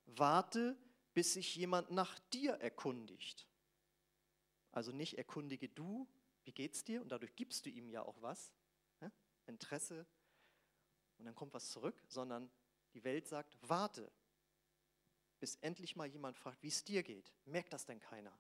Warte, 0.07 0.77
bis 1.13 1.35
sich 1.35 1.55
jemand 1.57 1.91
nach 1.91 2.19
dir 2.31 2.55
erkundigt. 2.55 3.47
Also 4.73 4.93
nicht 4.93 5.19
erkundige 5.19 5.69
du, 5.69 6.09
wie 6.45 6.53
geht's 6.53 6.85
dir? 6.85 7.03
Und 7.03 7.11
dadurch 7.11 7.37
gibst 7.37 7.67
du 7.67 7.71
ihm 7.71 7.89
ja 7.89 8.03
auch 8.03 8.21
was? 8.23 8.53
Interesse, 9.47 10.07
und 11.19 11.27
dann 11.27 11.35
kommt 11.35 11.53
was 11.53 11.71
zurück, 11.71 12.03
sondern 12.09 12.51
die 12.95 13.05
Welt 13.05 13.27
sagt, 13.29 13.59
warte, 13.61 14.11
bis 15.39 15.57
endlich 15.57 15.97
mal 15.97 16.07
jemand 16.07 16.39
fragt, 16.39 16.63
wie 16.63 16.69
es 16.69 16.83
dir 16.83 17.03
geht. 17.03 17.31
Merkt 17.45 17.75
das 17.75 17.85
denn 17.85 18.01
keiner? 18.01 18.37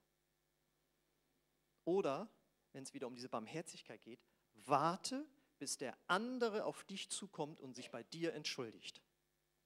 Oder, 1.84 2.30
wenn 2.72 2.82
es 2.82 2.94
wieder 2.94 3.06
um 3.06 3.14
diese 3.14 3.28
Barmherzigkeit 3.28 4.00
geht, 4.02 4.24
warte, 4.54 5.28
bis 5.58 5.76
der 5.78 5.96
andere 6.06 6.64
auf 6.64 6.84
dich 6.84 7.10
zukommt 7.10 7.60
und 7.60 7.74
sich 7.74 7.90
bei 7.90 8.02
dir 8.02 8.34
entschuldigt. 8.34 9.00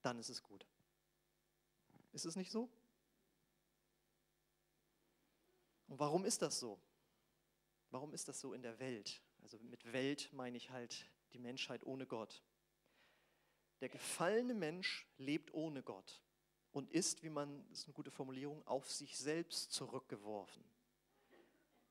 Dann 0.03 0.19
ist 0.19 0.29
es 0.29 0.43
gut. 0.43 0.67
Ist 2.13 2.25
es 2.25 2.37
nicht 2.37 2.51
so? 2.51 2.69
Und 5.89 5.99
warum 5.99 6.25
ist 6.25 6.43
das 6.43 6.59
so? 6.59 6.79
Warum 7.91 8.13
ist 8.13 8.29
das 8.29 8.41
so 8.41 8.53
in 8.53 8.63
der 8.63 8.79
Welt? 8.79 9.23
Also 9.43 9.59
mit 9.61 9.93
Welt 9.93 10.31
meine 10.33 10.57
ich 10.57 10.71
halt 10.71 11.07
die 11.33 11.39
Menschheit 11.39 11.85
ohne 11.85 12.07
Gott. 12.07 12.43
Der 13.81 13.89
gefallene 13.89 14.55
Mensch 14.55 15.07
lebt 15.17 15.55
ohne 15.55 15.83
Gott 15.83 16.21
und 16.73 16.91
ist, 16.91 17.23
wie 17.23 17.31
man, 17.31 17.67
das 17.71 17.81
ist 17.81 17.85
eine 17.87 17.95
gute 17.95 18.11
Formulierung, 18.11 18.67
auf 18.67 18.91
sich 18.91 19.17
selbst 19.17 19.73
zurückgeworfen. 19.73 20.65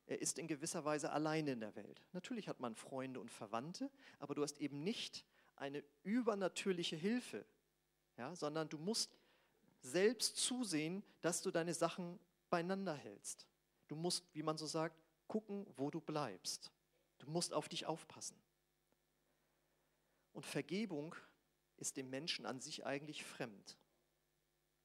Er 0.08 0.20
ist 0.22 0.38
in 0.38 0.46
gewisser 0.46 0.86
Weise 0.86 1.12
alleine 1.12 1.52
in 1.52 1.60
der 1.60 1.76
Welt. 1.76 2.00
Natürlich 2.12 2.48
hat 2.48 2.60
man 2.60 2.74
Freunde 2.74 3.20
und 3.20 3.30
Verwandte, 3.30 3.90
aber 4.18 4.34
du 4.34 4.42
hast 4.42 4.58
eben 4.58 4.82
nicht 4.82 5.24
eine 5.54 5.84
übernatürliche 6.02 6.96
Hilfe, 6.96 7.44
ja, 8.16 8.34
sondern 8.34 8.70
du 8.70 8.78
musst 8.78 9.14
selbst 9.82 10.38
zusehen, 10.38 11.04
dass 11.20 11.42
du 11.42 11.50
deine 11.50 11.74
Sachen 11.74 12.18
beieinander 12.48 12.94
hältst. 12.94 13.46
Du 13.86 13.96
musst, 13.96 14.24
wie 14.34 14.42
man 14.42 14.56
so 14.56 14.66
sagt, 14.66 14.96
gucken, 15.26 15.66
wo 15.76 15.90
du 15.90 16.00
bleibst. 16.00 16.72
Du 17.18 17.28
musst 17.28 17.52
auf 17.52 17.68
dich 17.68 17.84
aufpassen. 17.84 18.40
Und 20.32 20.46
Vergebung 20.46 21.14
ist 21.76 21.98
dem 21.98 22.08
Menschen 22.08 22.46
an 22.46 22.60
sich 22.60 22.86
eigentlich 22.86 23.24
fremd. 23.24 23.76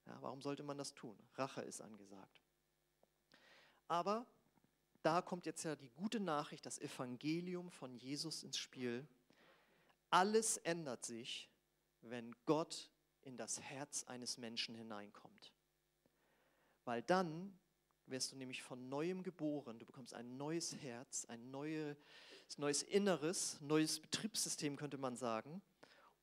Ja, 0.06 0.18
warum 0.22 0.42
sollte 0.42 0.64
man 0.64 0.78
das 0.78 0.94
tun? 0.94 1.18
Rache 1.36 1.62
ist 1.62 1.82
angesagt. 1.82 2.42
Aber 3.88 4.28
da 5.04 5.22
kommt 5.22 5.46
jetzt 5.46 5.64
ja 5.64 5.76
die 5.76 5.90
gute 5.90 6.20
Nachricht, 6.20 6.66
das 6.66 6.80
Evangelium 6.80 7.70
von 7.70 7.96
Jesus 7.96 8.44
ins 8.44 8.58
Spiel. 8.58 9.06
Alles 10.10 10.58
ändert 10.58 11.06
sich, 11.06 11.50
wenn 12.02 12.36
Gott 12.46 12.90
in 13.22 13.38
das 13.38 13.62
Herz 13.62 14.04
eines 14.06 14.38
Menschen 14.38 14.76
hineinkommt. 14.76 15.54
Weil 16.86 17.02
dann 17.04 17.58
wirst 18.06 18.32
du 18.32 18.36
nämlich 18.36 18.64
von 18.64 18.90
neuem 18.90 19.24
geboren, 19.24 19.80
du 19.80 19.86
bekommst 19.86 20.14
ein 20.14 20.38
neues 20.38 20.76
Herz, 20.76 21.26
ein 21.26 21.52
neues, 21.52 21.98
neues 22.58 22.84
Inneres, 22.84 23.60
neues 23.62 24.00
Betriebssystem 24.00 24.76
könnte 24.76 24.98
man 24.98 25.16
sagen. 25.16 25.62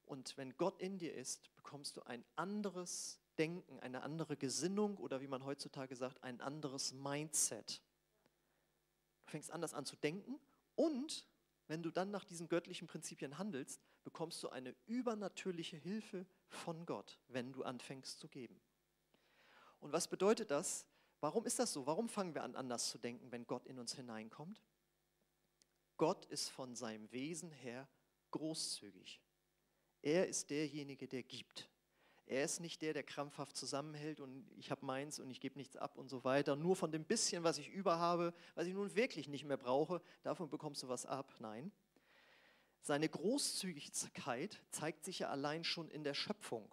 Und 0.04 0.36
wenn 0.36 0.56
Gott 0.56 0.80
in 0.80 0.98
dir 0.98 1.14
ist, 1.14 1.54
bekommst 1.56 1.96
du 1.96 2.02
ein 2.02 2.24
anderes 2.36 3.20
Denken, 3.38 3.78
eine 3.80 4.02
andere 4.02 4.36
Gesinnung 4.36 4.96
oder 4.98 5.20
wie 5.20 5.28
man 5.28 5.44
heutzutage 5.44 5.96
sagt, 5.96 6.22
ein 6.22 6.40
anderes 6.40 6.92
Mindset. 6.92 7.80
Fängst 9.30 9.50
anders 9.50 9.74
an 9.74 9.86
zu 9.86 9.96
denken 9.96 10.38
und 10.74 11.26
wenn 11.70 11.84
du 11.84 11.90
dann 11.92 12.10
nach 12.10 12.24
diesen 12.24 12.48
göttlichen 12.48 12.88
Prinzipien 12.88 13.38
handelst, 13.38 13.80
bekommst 14.02 14.42
du 14.42 14.48
eine 14.48 14.74
übernatürliche 14.86 15.76
Hilfe 15.76 16.26
von 16.48 16.84
Gott, 16.84 17.20
wenn 17.28 17.52
du 17.52 17.62
anfängst 17.62 18.18
zu 18.18 18.26
geben. 18.26 18.60
Und 19.78 19.92
was 19.92 20.08
bedeutet 20.08 20.50
das? 20.50 20.88
Warum 21.20 21.46
ist 21.46 21.60
das 21.60 21.72
so? 21.72 21.86
Warum 21.86 22.08
fangen 22.08 22.34
wir 22.34 22.42
an, 22.42 22.56
anders 22.56 22.90
zu 22.90 22.98
denken, 22.98 23.30
wenn 23.30 23.46
Gott 23.46 23.66
in 23.66 23.78
uns 23.78 23.94
hineinkommt? 23.94 24.60
Gott 25.96 26.24
ist 26.26 26.48
von 26.48 26.74
seinem 26.74 27.12
Wesen 27.12 27.52
her 27.52 27.86
großzügig. 28.32 29.22
Er 30.02 30.26
ist 30.26 30.50
derjenige, 30.50 31.06
der 31.06 31.22
gibt. 31.22 31.69
Er 32.26 32.44
ist 32.44 32.60
nicht 32.60 32.80
der, 32.82 32.92
der 32.92 33.02
krampfhaft 33.02 33.56
zusammenhält 33.56 34.20
und 34.20 34.48
ich 34.56 34.70
habe 34.70 34.86
meins 34.86 35.18
und 35.18 35.30
ich 35.30 35.40
gebe 35.40 35.58
nichts 35.58 35.76
ab 35.76 35.98
und 35.98 36.08
so 36.08 36.22
weiter. 36.22 36.54
Nur 36.54 36.76
von 36.76 36.92
dem 36.92 37.04
bisschen, 37.04 37.42
was 37.42 37.58
ich 37.58 37.68
über 37.68 37.98
habe, 37.98 38.32
was 38.54 38.66
ich 38.66 38.74
nun 38.74 38.94
wirklich 38.94 39.28
nicht 39.28 39.44
mehr 39.44 39.56
brauche, 39.56 40.00
davon 40.22 40.48
bekommst 40.48 40.82
du 40.82 40.88
was 40.88 41.06
ab. 41.06 41.34
Nein. 41.40 41.72
Seine 42.82 43.08
Großzügigkeit 43.08 44.62
zeigt 44.70 45.04
sich 45.04 45.18
ja 45.18 45.28
allein 45.28 45.64
schon 45.64 45.90
in 45.90 46.04
der 46.04 46.14
Schöpfung. 46.14 46.72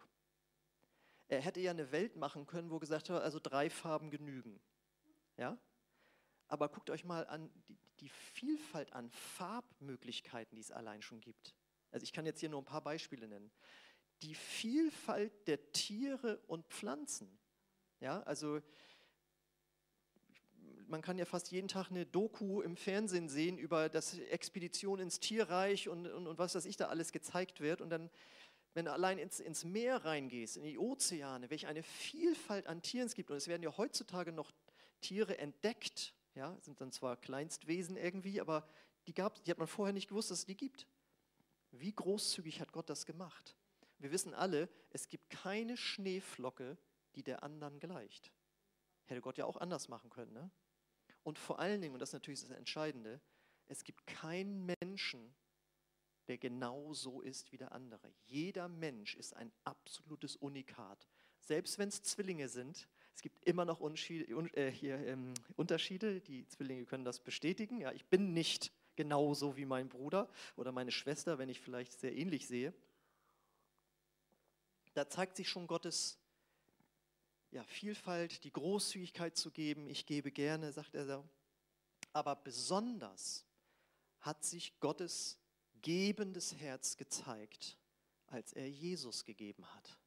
Er 1.28 1.42
hätte 1.42 1.60
ja 1.60 1.72
eine 1.72 1.92
Welt 1.92 2.16
machen 2.16 2.46
können, 2.46 2.70
wo 2.70 2.80
gesagt 2.80 3.10
hat, 3.10 3.22
also 3.22 3.40
drei 3.40 3.70
Farben 3.70 4.12
genügen. 4.12 4.62
Ja? 5.38 5.58
Aber 6.48 6.70
guckt 6.70 6.90
euch 6.90 7.04
mal 7.04 7.26
an 7.28 7.50
die 8.00 8.10
Vielfalt 8.10 8.94
an 8.94 9.10
Farbmöglichkeiten, 9.10 10.56
die 10.56 10.62
es 10.62 10.72
allein 10.72 11.02
schon 11.02 11.20
gibt. 11.20 11.56
Also 11.92 12.04
ich 12.04 12.14
kann 12.14 12.26
jetzt 12.26 12.40
hier 12.40 12.50
nur 12.50 12.62
ein 12.62 12.66
paar 12.66 12.84
Beispiele 12.84 13.28
nennen 13.28 13.52
die 14.22 14.36
Vielfalt 14.36 15.48
der 15.48 15.72
Tiere 15.72 16.40
und 16.48 16.66
Pflanzen. 16.68 17.38
Ja, 18.00 18.22
also 18.24 18.62
man 20.88 21.02
kann 21.02 21.18
ja 21.18 21.26
fast 21.26 21.52
jeden 21.52 21.68
Tag 21.68 21.90
eine 21.90 22.06
Doku 22.06 22.62
im 22.62 22.78
Fernsehen 22.78 23.30
sehen 23.30 23.58
über 23.58 23.90
das 23.90 24.18
Expedition 24.18 25.00
ins 25.00 25.20
Tierreich 25.20 25.90
und, 25.90 26.08
und, 26.08 26.28
und 26.28 26.38
was 26.38 26.56
weiß 26.56 26.66
ich 26.66 26.78
da 26.78 26.88
alles 26.88 27.12
gezeigt 27.12 27.60
wird. 27.60 27.82
Und 27.82 27.90
dann, 27.90 28.10
wenn 28.74 28.86
du 28.86 28.94
allein 28.94 29.18
ins, 29.18 29.40
ins 29.40 29.66
Meer 29.66 30.06
reingehst, 30.06 30.58
in 30.58 30.64
die 30.64 30.78
Ozeane, 30.78 31.50
welche 31.50 31.68
eine 31.68 31.84
Vielfalt 31.84 32.68
an 32.68 32.82
Tieren 32.82 33.08
es 33.08 33.16
gibt. 33.16 33.32
Und 33.32 33.38
es 33.38 33.48
werden 33.48 33.64
ja 33.64 33.76
heutzutage 33.78 34.32
noch 34.32 34.52
Tiere 35.02 35.38
entdeckt, 35.38 36.14
ja, 36.36 36.56
sind 36.62 36.80
dann 36.82 36.92
zwar 36.92 37.18
Kleinstwesen 37.18 37.98
irgendwie, 37.98 38.40
aber 38.40 38.68
die, 39.08 39.14
gab, 39.14 39.44
die 39.44 39.52
hat 39.52 39.58
man 39.58 39.68
vorher 39.68 39.94
nicht 39.94 40.10
gewusst, 40.10 40.32
dass 40.32 40.40
es 40.40 40.46
die 40.46 40.58
gibt. 40.58 40.88
Wie 41.72 41.94
großzügig 41.94 42.62
hat 42.62 42.72
Gott 42.72 42.90
das 42.90 43.06
gemacht? 43.06 43.56
Wir 44.00 44.12
wissen 44.12 44.34
alle, 44.34 44.70
es 44.92 45.08
gibt 45.08 45.30
keine 45.30 45.76
Schneeflocke, 45.78 46.78
die 47.16 47.24
der 47.24 47.44
anderen 47.44 47.80
gleicht. 47.80 48.32
Hätte 49.06 49.22
Gott 49.22 49.38
ja 49.38 49.46
auch 49.46 49.58
anders 49.58 49.88
machen 49.88 50.10
können. 50.10 50.34
Ne? 50.34 50.52
Und 51.24 51.40
vor 51.40 51.60
allen 51.60 51.82
Dingen, 51.82 51.94
und 51.94 52.00
das 52.00 52.10
ist 52.10 52.14
natürlich 52.14 52.42
das 52.42 52.52
Entscheidende, 52.52 53.20
es 53.66 53.84
gibt 53.84 54.06
keinen 54.06 54.72
Menschen, 54.82 55.36
der 56.28 56.38
genau 56.38 56.94
so 56.94 57.22
ist 57.22 57.52
wie 57.52 57.58
der 57.58 57.72
andere. 57.72 58.14
Jeder 58.26 58.68
Mensch 58.68 59.16
ist 59.16 59.36
ein 59.36 59.52
absolutes 59.64 60.36
Unikat. 60.36 61.08
Selbst 61.40 61.80
wenn 61.80 61.90
es 61.90 62.04
Zwillinge 62.04 62.50
sind, 62.50 62.88
es 63.16 63.22
gibt 63.22 63.46
immer 63.46 63.66
noch 63.66 63.80
Unterschiede, 63.80 64.26
äh, 64.56 64.70
ähm, 65.10 65.34
Unterschiede. 65.56 66.22
Die 66.22 66.46
Zwillinge 66.48 66.86
können 66.86 67.06
das 67.06 67.20
bestätigen. 67.20 67.80
Ja, 67.80 67.92
ich 67.94 68.06
bin 68.06 68.34
nicht 68.34 68.72
genauso 68.96 69.56
wie 69.58 69.66
mein 69.66 69.90
Bruder 69.90 70.30
oder 70.56 70.72
meine 70.72 70.92
Schwester, 70.92 71.38
wenn 71.38 71.50
ich 71.50 71.62
vielleicht 71.62 71.94
sehr 72.00 72.16
ähnlich 72.16 72.48
sehe 72.48 72.74
da 74.98 75.08
zeigt 75.08 75.38
sich 75.38 75.48
schon 75.48 75.68
Gottes 75.68 76.18
ja, 77.52 77.64
Vielfalt, 77.64 78.44
die 78.44 78.52
Großzügigkeit 78.52 79.38
zu 79.38 79.52
geben. 79.52 79.88
Ich 79.88 80.08
gebe 80.08 80.32
gerne, 80.32 80.74
sagt 80.74 80.96
er 80.96 81.06
so. 81.06 81.30
Aber 82.14 82.36
besonders 82.36 83.46
hat 84.22 84.44
sich 84.44 84.80
Gottes 84.80 85.38
gebendes 85.84 86.56
Herz 86.56 86.98
gezeigt, 86.98 87.78
als 88.26 88.54
er 88.54 88.68
Jesus 88.68 89.24
gegeben 89.24 89.72
hat. 89.76 90.00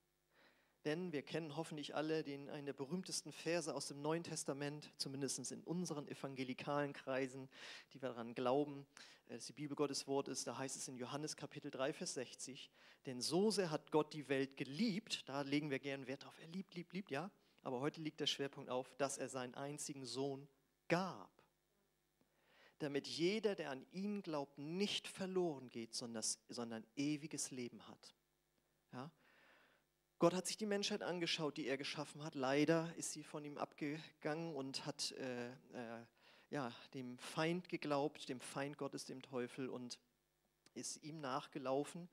Denn 0.84 1.12
wir 1.12 1.22
kennen 1.22 1.56
hoffentlich 1.56 1.94
alle 1.94 2.22
den, 2.22 2.48
einen 2.48 2.64
der 2.64 2.72
berühmtesten 2.72 3.32
Verse 3.32 3.74
aus 3.74 3.88
dem 3.88 4.00
Neuen 4.00 4.22
Testament, 4.22 4.90
zumindest 4.96 5.52
in 5.52 5.62
unseren 5.64 6.08
evangelikalen 6.08 6.94
Kreisen, 6.94 7.50
die 7.92 8.00
wir 8.00 8.08
daran 8.08 8.34
glauben, 8.34 8.86
äh, 9.28 9.34
dass 9.34 9.46
die 9.46 9.52
Bibel 9.52 9.76
Gottes 9.76 10.06
Wort 10.06 10.28
ist. 10.28 10.46
Da 10.46 10.56
heißt 10.56 10.76
es 10.76 10.88
in 10.88 10.96
Johannes 10.96 11.36
Kapitel 11.36 11.70
3, 11.70 11.92
Vers 11.92 12.14
60, 12.14 12.70
denn 13.06 13.20
so 13.20 13.50
sehr 13.50 13.70
hat 13.70 13.90
Gott 13.90 14.14
die 14.14 14.28
Welt 14.28 14.56
geliebt, 14.56 15.28
da 15.28 15.42
legen 15.42 15.70
wir 15.70 15.78
gern 15.78 16.06
Wert 16.06 16.24
auf, 16.26 16.38
er 16.40 16.48
liebt, 16.48 16.74
liebt, 16.74 16.92
liebt, 16.92 17.10
ja. 17.10 17.30
Aber 17.62 17.80
heute 17.80 18.00
liegt 18.00 18.20
der 18.20 18.26
Schwerpunkt 18.26 18.70
auf, 18.70 18.90
dass 18.96 19.18
er 19.18 19.28
seinen 19.28 19.54
einzigen 19.54 20.06
Sohn 20.06 20.48
gab, 20.88 21.30
damit 22.78 23.06
jeder, 23.06 23.54
der 23.54 23.70
an 23.70 23.84
ihn 23.92 24.22
glaubt, 24.22 24.56
nicht 24.56 25.06
verloren 25.06 25.68
geht, 25.68 25.94
sondern, 25.94 26.24
sondern 26.48 26.86
ewiges 26.96 27.50
Leben 27.50 27.86
hat. 27.86 28.14
Ja? 28.92 29.10
Gott 30.20 30.34
hat 30.34 30.46
sich 30.46 30.58
die 30.58 30.66
Menschheit 30.66 31.02
angeschaut, 31.02 31.56
die 31.56 31.66
er 31.66 31.78
geschaffen 31.78 32.22
hat. 32.22 32.34
Leider 32.34 32.94
ist 32.98 33.12
sie 33.12 33.22
von 33.22 33.42
ihm 33.42 33.56
abgegangen 33.56 34.54
und 34.54 34.84
hat 34.84 35.12
äh, 35.12 35.48
äh, 35.48 36.04
ja, 36.50 36.70
dem 36.92 37.16
Feind 37.16 37.70
geglaubt, 37.70 38.28
dem 38.28 38.38
Feind 38.38 38.76
Gottes, 38.76 39.06
dem 39.06 39.22
Teufel 39.22 39.70
und 39.70 39.98
ist 40.74 41.02
ihm 41.02 41.22
nachgelaufen. 41.22 42.06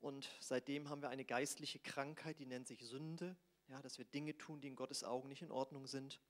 Und 0.00 0.28
seitdem 0.40 0.88
haben 0.88 1.00
wir 1.00 1.10
eine 1.10 1.24
geistliche 1.24 1.78
Krankheit, 1.78 2.40
die 2.40 2.46
nennt 2.46 2.66
sich 2.66 2.84
Sünde, 2.84 3.36
ja, 3.68 3.80
dass 3.82 3.98
wir 3.98 4.04
Dinge 4.04 4.36
tun, 4.36 4.60
die 4.60 4.66
in 4.66 4.74
Gottes 4.74 5.04
Augen 5.04 5.28
nicht 5.28 5.42
in 5.42 5.52
Ordnung 5.52 5.86
sind. 5.86 6.20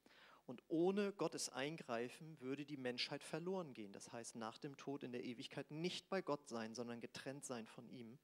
Und 0.45 0.63
ohne 0.69 1.15
Gottes 1.15 1.49
Eingreifen 1.49 2.39
würde 2.39 2.67
die 2.67 2.77
Menschheit 2.77 3.25
verloren 3.25 3.73
gehen. 3.73 3.95
Das 3.95 4.13
heißt, 4.13 4.37
nach 4.37 4.59
dem 4.59 4.77
Tod 4.77 5.03
in 5.03 5.13
der 5.13 5.25
Ewigkeit 5.25 5.71
nicht 5.71 6.11
bei 6.11 6.21
Gott 6.21 6.51
sein, 6.51 6.75
sondern 6.75 7.01
getrennt 7.01 7.47
sein 7.47 7.67
von 7.67 7.89
ihm. 7.89 8.19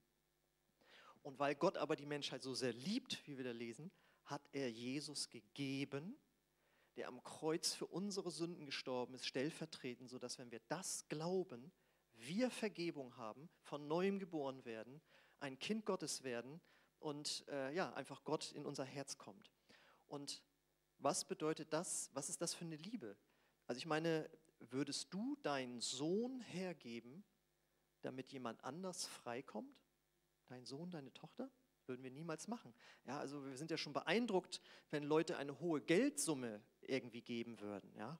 Und 1.25 1.39
weil 1.39 1.55
Gott 1.55 1.79
aber 1.79 1.97
die 1.97 2.05
Menschheit 2.05 2.43
so 2.43 2.53
sehr 2.53 2.75
liebt, 2.75 3.27
wie 3.27 3.39
wir 3.39 3.45
da 3.45 3.51
lesen, 3.51 3.91
hat 4.27 4.47
er 4.53 4.71
Jesus 4.71 5.31
gegeben, 5.31 6.19
der 6.97 7.09
am 7.09 7.23
Kreuz 7.25 7.73
für 7.73 7.87
unsere 7.87 8.31
Sünden 8.31 8.67
gestorben 8.67 9.15
ist, 9.15 9.27
stellvertretend, 9.27 10.11
sodass, 10.11 10.39
wenn 10.39 10.51
wir 10.51 10.61
das 10.69 11.09
glauben, 11.09 11.73
wir 12.13 12.51
Vergebung 12.51 13.17
haben, 13.17 13.49
von 13.63 13.89
neuem 13.89 14.19
geboren 14.19 14.67
werden, 14.67 15.01
ein 15.41 15.59
Kind 15.59 15.87
Gottes 15.87 16.25
werden 16.25 16.61
und 17.01 17.49
äh, 17.49 17.75
ja, 17.75 17.93
einfach 17.95 18.23
Gott 18.25 18.53
in 18.53 18.67
unser 18.67 18.85
Herz 18.85 19.17
kommt. 19.17 19.51
Und 20.07 20.43
was 20.99 21.25
bedeutet 21.25 21.73
das? 21.73 22.11
Was 22.13 22.29
ist 22.29 22.43
das 22.43 22.53
für 22.53 22.67
eine 22.67 22.77
Liebe? 22.77 23.17
Also 23.67 23.79
ich 23.79 23.87
meine, 23.87 24.31
würdest 24.59 25.13
du 25.13 25.37
deinen 25.43 25.81
Sohn 25.81 26.41
hergeben, 26.41 27.25
damit 28.03 28.29
jemand 28.29 28.63
anders 28.63 29.07
freikommt? 29.07 29.84
Dein 30.47 30.65
Sohn, 30.65 30.91
deine 30.91 31.13
Tochter? 31.13 31.51
Würden 31.87 32.03
wir 32.03 32.11
niemals 32.11 32.49
machen. 32.49 32.73
Ja, 33.05 33.19
also 33.19 33.45
wir 33.45 33.59
sind 33.59 33.71
ja 33.71 33.77
schon 33.77 33.93
beeindruckt, 33.93 34.63
wenn 34.91 35.03
Leute 35.03 35.37
eine 35.37 35.61
hohe 35.61 35.83
Geldsumme 35.83 36.63
irgendwie 36.81 37.21
geben 37.21 37.61
würden. 37.61 37.95
Ja? 37.95 38.19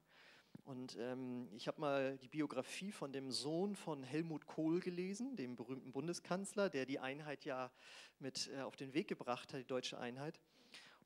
Und 0.63 0.97
ähm, 0.99 1.49
ich 1.53 1.67
habe 1.67 1.81
mal 1.81 2.17
die 2.17 2.27
Biografie 2.27 2.91
von 2.91 3.11
dem 3.11 3.31
Sohn 3.31 3.75
von 3.75 4.03
Helmut 4.03 4.45
Kohl 4.45 4.79
gelesen, 4.79 5.35
dem 5.35 5.55
berühmten 5.55 5.91
Bundeskanzler, 5.91 6.69
der 6.69 6.85
die 6.85 6.99
Einheit 6.99 7.45
ja 7.45 7.71
mit 8.19 8.49
äh, 8.53 8.61
auf 8.61 8.75
den 8.75 8.93
Weg 8.93 9.07
gebracht 9.07 9.53
hat, 9.53 9.59
die 9.59 9.65
deutsche 9.65 9.99
Einheit. 9.99 10.39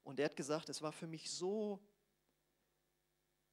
Und 0.03 0.19
er 0.19 0.25
hat 0.25 0.35
gesagt, 0.35 0.69
es 0.69 0.81
war 0.81 0.91
für 0.91 1.07
mich 1.07 1.29
so 1.31 1.79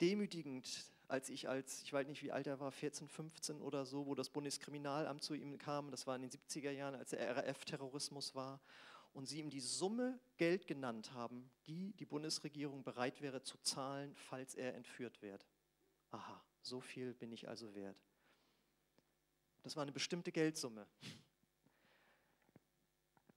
demütigend, 0.01 0.67
als 1.09 1.29
ich 1.29 1.49
als, 1.49 1.83
ich 1.83 1.93
weiß 1.93 2.07
nicht 2.07 2.23
wie 2.23 2.33
alt 2.33 2.47
er 2.47 2.61
war, 2.61 2.73
14, 2.73 3.09
15 3.09 3.61
oder 3.61 3.85
so, 3.85 4.07
wo 4.07 4.15
das 4.15 4.31
Bundeskriminalamt 4.31 5.23
zu 5.23 5.35
ihm 5.35 5.59
kam, 5.59 5.91
das 5.91 6.07
war 6.07 6.17
in 6.17 6.23
den 6.23 6.31
70er 6.31 6.71
Jahren, 6.71 6.95
als 6.95 7.11
der 7.11 7.37
RAF-Terrorismus 7.37 8.35
war, 8.35 8.61
und 9.13 9.27
sie 9.27 9.39
ihm 9.39 9.49
die 9.49 9.61
Summe 9.61 10.19
Geld 10.37 10.67
genannt 10.67 11.13
haben, 11.15 11.51
die 11.67 11.93
die 11.95 12.05
Bundesregierung 12.05 12.83
bereit 12.83 13.23
wäre 13.23 13.43
zu 13.43 13.57
zahlen, 13.59 14.15
falls 14.15 14.55
er 14.55 14.75
entführt 14.75 15.23
wird. 15.23 15.47
Aha, 16.11 16.45
so 16.61 16.81
viel 16.81 17.15
bin 17.15 17.33
ich 17.33 17.49
also 17.49 17.75
wert. 17.75 17.97
Das 19.63 19.75
war 19.75 19.83
eine 19.83 19.93
bestimmte 19.93 20.33
Geldsumme. 20.33 20.87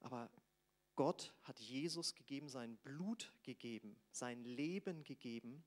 Aber 0.01 0.29
Gott 0.95 1.33
hat 1.43 1.59
Jesus 1.59 2.13
gegeben, 2.13 2.49
sein 2.49 2.75
Blut 2.77 3.31
gegeben, 3.43 3.95
sein 4.11 4.43
Leben 4.43 5.03
gegeben. 5.05 5.63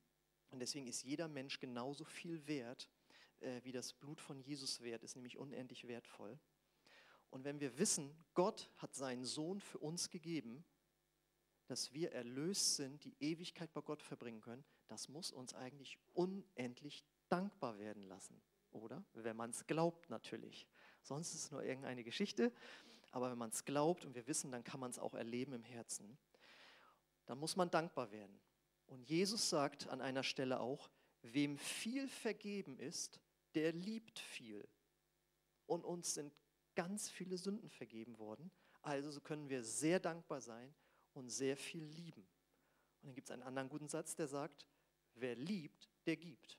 Und 0.53 0.61
deswegen 0.61 0.87
ist 0.87 1.03
jeder 1.03 1.27
Mensch 1.27 1.59
genauso 1.59 2.05
viel 2.05 2.47
wert, 2.47 2.89
äh, 3.41 3.61
wie 3.65 3.73
das 3.73 3.93
Blut 3.93 4.21
von 4.21 4.41
Jesus 4.41 4.83
wert 4.83 5.03
ist, 5.03 5.17
nämlich 5.17 5.37
unendlich 5.37 5.89
wertvoll. 5.89 6.39
Und 7.31 7.45
wenn 7.45 7.59
wir 7.59 7.79
wissen, 7.79 8.15
Gott 8.35 8.71
hat 8.77 8.95
seinen 8.95 9.25
Sohn 9.25 9.61
für 9.61 9.79
uns 9.79 10.11
gegeben, 10.11 10.65
dass 11.67 11.93
wir 11.95 12.13
erlöst 12.13 12.77
sind, 12.77 13.03
die 13.05 13.17
Ewigkeit 13.19 13.73
bei 13.73 13.81
Gott 13.81 14.03
verbringen 14.03 14.43
können, 14.43 14.65
das 14.87 15.09
muss 15.09 15.33
uns 15.33 15.55
eigentlich 15.55 15.99
unendlich 16.13 17.05
dankbar 17.31 17.79
werden 17.79 18.03
lassen, 18.03 18.41
oder? 18.71 19.03
Wenn 19.15 19.37
man 19.37 19.51
es 19.51 19.67
glaubt 19.67 20.11
natürlich. 20.11 20.67
Sonst 21.03 21.35
ist 21.35 21.45
es 21.45 21.51
nur 21.51 21.65
irgendeine 21.65 22.05
Geschichte. 22.05 22.53
Aber 23.11 23.31
wenn 23.31 23.39
man 23.39 23.51
es 23.51 23.65
glaubt 23.65 24.05
und 24.05 24.15
wir 24.15 24.27
wissen, 24.27 24.53
dann 24.53 24.65
kann 24.65 24.81
man 24.81 24.91
es 24.91 24.99
auch 24.99 25.15
erleben 25.15 25.53
im 25.53 25.65
Herzen. 25.65 26.19
Dann 27.27 27.39
muss 27.39 27.57
man 27.57 27.71
dankbar 27.71 28.11
werden. 28.11 28.41
Und 28.93 29.09
Jesus 29.09 29.49
sagt 29.49 29.89
an 29.89 30.03
einer 30.03 30.23
Stelle 30.23 30.61
auch, 30.61 30.91
wem 31.23 31.57
viel 31.57 32.09
vergeben 32.09 32.79
ist, 32.79 33.23
der 33.55 33.73
liebt 33.73 34.19
viel. 34.19 34.69
Und 35.65 35.87
uns 35.87 36.13
sind 36.13 36.31
ganz 36.75 37.09
viele 37.09 37.39
Sünden 37.39 37.71
vergeben 37.71 38.19
worden. 38.19 38.51
Also 38.83 39.23
können 39.23 39.49
wir 39.49 39.65
sehr 39.65 39.99
dankbar 39.99 40.43
sein 40.43 40.75
und 41.15 41.31
sehr 41.31 41.57
viel 41.57 41.85
lieben. 41.85 42.21
Und 43.01 43.07
dann 43.09 43.15
gibt 43.15 43.29
es 43.29 43.31
einen 43.31 43.45
anderen 43.45 43.71
guten 43.71 43.89
Satz, 43.89 44.15
der 44.15 44.29
sagt, 44.29 44.67
wer 45.15 45.37
liebt, 45.37 45.89
der 46.05 46.19
gibt. 46.19 46.59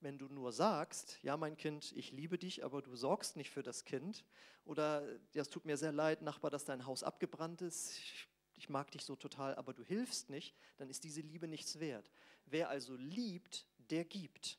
Wenn 0.00 0.18
du 0.18 0.26
nur 0.26 0.50
sagst, 0.50 1.22
ja 1.22 1.36
mein 1.36 1.56
Kind, 1.56 1.92
ich 1.92 2.10
liebe 2.10 2.36
dich, 2.36 2.64
aber 2.64 2.82
du 2.82 2.96
sorgst 2.96 3.36
nicht 3.36 3.50
für 3.50 3.62
das 3.62 3.84
Kind, 3.84 4.24
oder 4.64 5.06
es 5.32 5.50
tut 5.50 5.66
mir 5.66 5.76
sehr 5.76 5.92
leid, 5.92 6.20
Nachbar, 6.20 6.50
dass 6.50 6.64
dein 6.64 6.84
Haus 6.84 7.04
abgebrannt 7.04 7.62
ist, 7.62 7.96
ich, 7.96 8.28
ich 8.56 8.68
mag 8.68 8.90
dich 8.90 9.04
so 9.04 9.16
total, 9.16 9.54
aber 9.56 9.74
du 9.74 9.84
hilfst 9.84 10.30
nicht, 10.30 10.54
dann 10.76 10.88
ist 10.88 11.04
diese 11.04 11.20
Liebe 11.20 11.48
nichts 11.48 11.80
wert. 11.80 12.10
Wer 12.46 12.68
also 12.68 12.96
liebt, 12.96 13.66
der 13.78 14.04
gibt. 14.04 14.58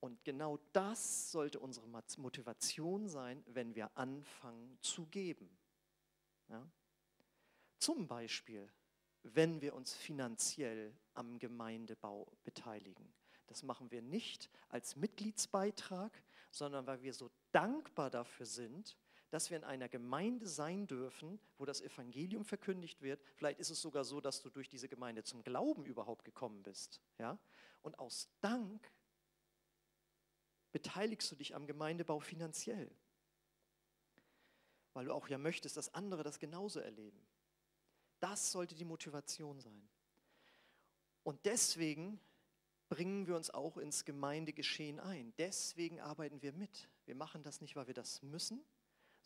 Und 0.00 0.24
genau 0.24 0.58
das 0.72 1.30
sollte 1.32 1.58
unsere 1.58 1.88
Motivation 2.18 3.08
sein, 3.08 3.42
wenn 3.46 3.74
wir 3.74 3.96
anfangen 3.96 4.78
zu 4.80 5.06
geben. 5.06 5.50
Ja? 6.48 6.66
Zum 7.78 8.06
Beispiel, 8.06 8.70
wenn 9.22 9.60
wir 9.60 9.74
uns 9.74 9.94
finanziell 9.94 10.94
am 11.14 11.38
Gemeindebau 11.38 12.30
beteiligen. 12.44 13.12
Das 13.46 13.62
machen 13.62 13.90
wir 13.90 14.02
nicht 14.02 14.50
als 14.68 14.96
Mitgliedsbeitrag, 14.96 16.12
sondern 16.50 16.86
weil 16.86 17.02
wir 17.02 17.12
so 17.12 17.30
dankbar 17.52 18.10
dafür 18.10 18.46
sind, 18.46 18.96
dass 19.30 19.50
wir 19.50 19.56
in 19.56 19.64
einer 19.64 19.88
Gemeinde 19.88 20.46
sein 20.46 20.86
dürfen, 20.86 21.38
wo 21.58 21.64
das 21.64 21.80
Evangelium 21.80 22.44
verkündigt 22.44 23.02
wird. 23.02 23.20
Vielleicht 23.34 23.58
ist 23.58 23.70
es 23.70 23.80
sogar 23.80 24.04
so, 24.04 24.20
dass 24.20 24.40
du 24.40 24.50
durch 24.50 24.68
diese 24.68 24.88
Gemeinde 24.88 25.24
zum 25.24 25.42
Glauben 25.42 25.84
überhaupt 25.84 26.24
gekommen 26.24 26.62
bist. 26.62 27.00
Ja? 27.18 27.38
Und 27.82 27.98
aus 27.98 28.28
Dank 28.40 28.90
beteiligst 30.72 31.30
du 31.30 31.36
dich 31.36 31.54
am 31.54 31.66
Gemeindebau 31.66 32.20
finanziell, 32.20 32.90
weil 34.92 35.06
du 35.06 35.14
auch 35.14 35.28
ja 35.28 35.38
möchtest, 35.38 35.76
dass 35.76 35.94
andere 35.94 36.22
das 36.22 36.38
genauso 36.38 36.80
erleben. 36.80 37.20
Das 38.20 38.52
sollte 38.52 38.74
die 38.74 38.84
Motivation 38.84 39.60
sein. 39.60 39.88
Und 41.22 41.44
deswegen 41.44 42.20
bringen 42.88 43.26
wir 43.26 43.36
uns 43.36 43.50
auch 43.50 43.76
ins 43.76 44.04
Gemeindegeschehen 44.04 45.00
ein. 45.00 45.32
Deswegen 45.38 46.00
arbeiten 46.00 46.40
wir 46.42 46.52
mit. 46.52 46.88
Wir 47.04 47.14
machen 47.14 47.42
das 47.42 47.60
nicht, 47.60 47.74
weil 47.76 47.86
wir 47.88 47.94
das 47.94 48.22
müssen, 48.22 48.64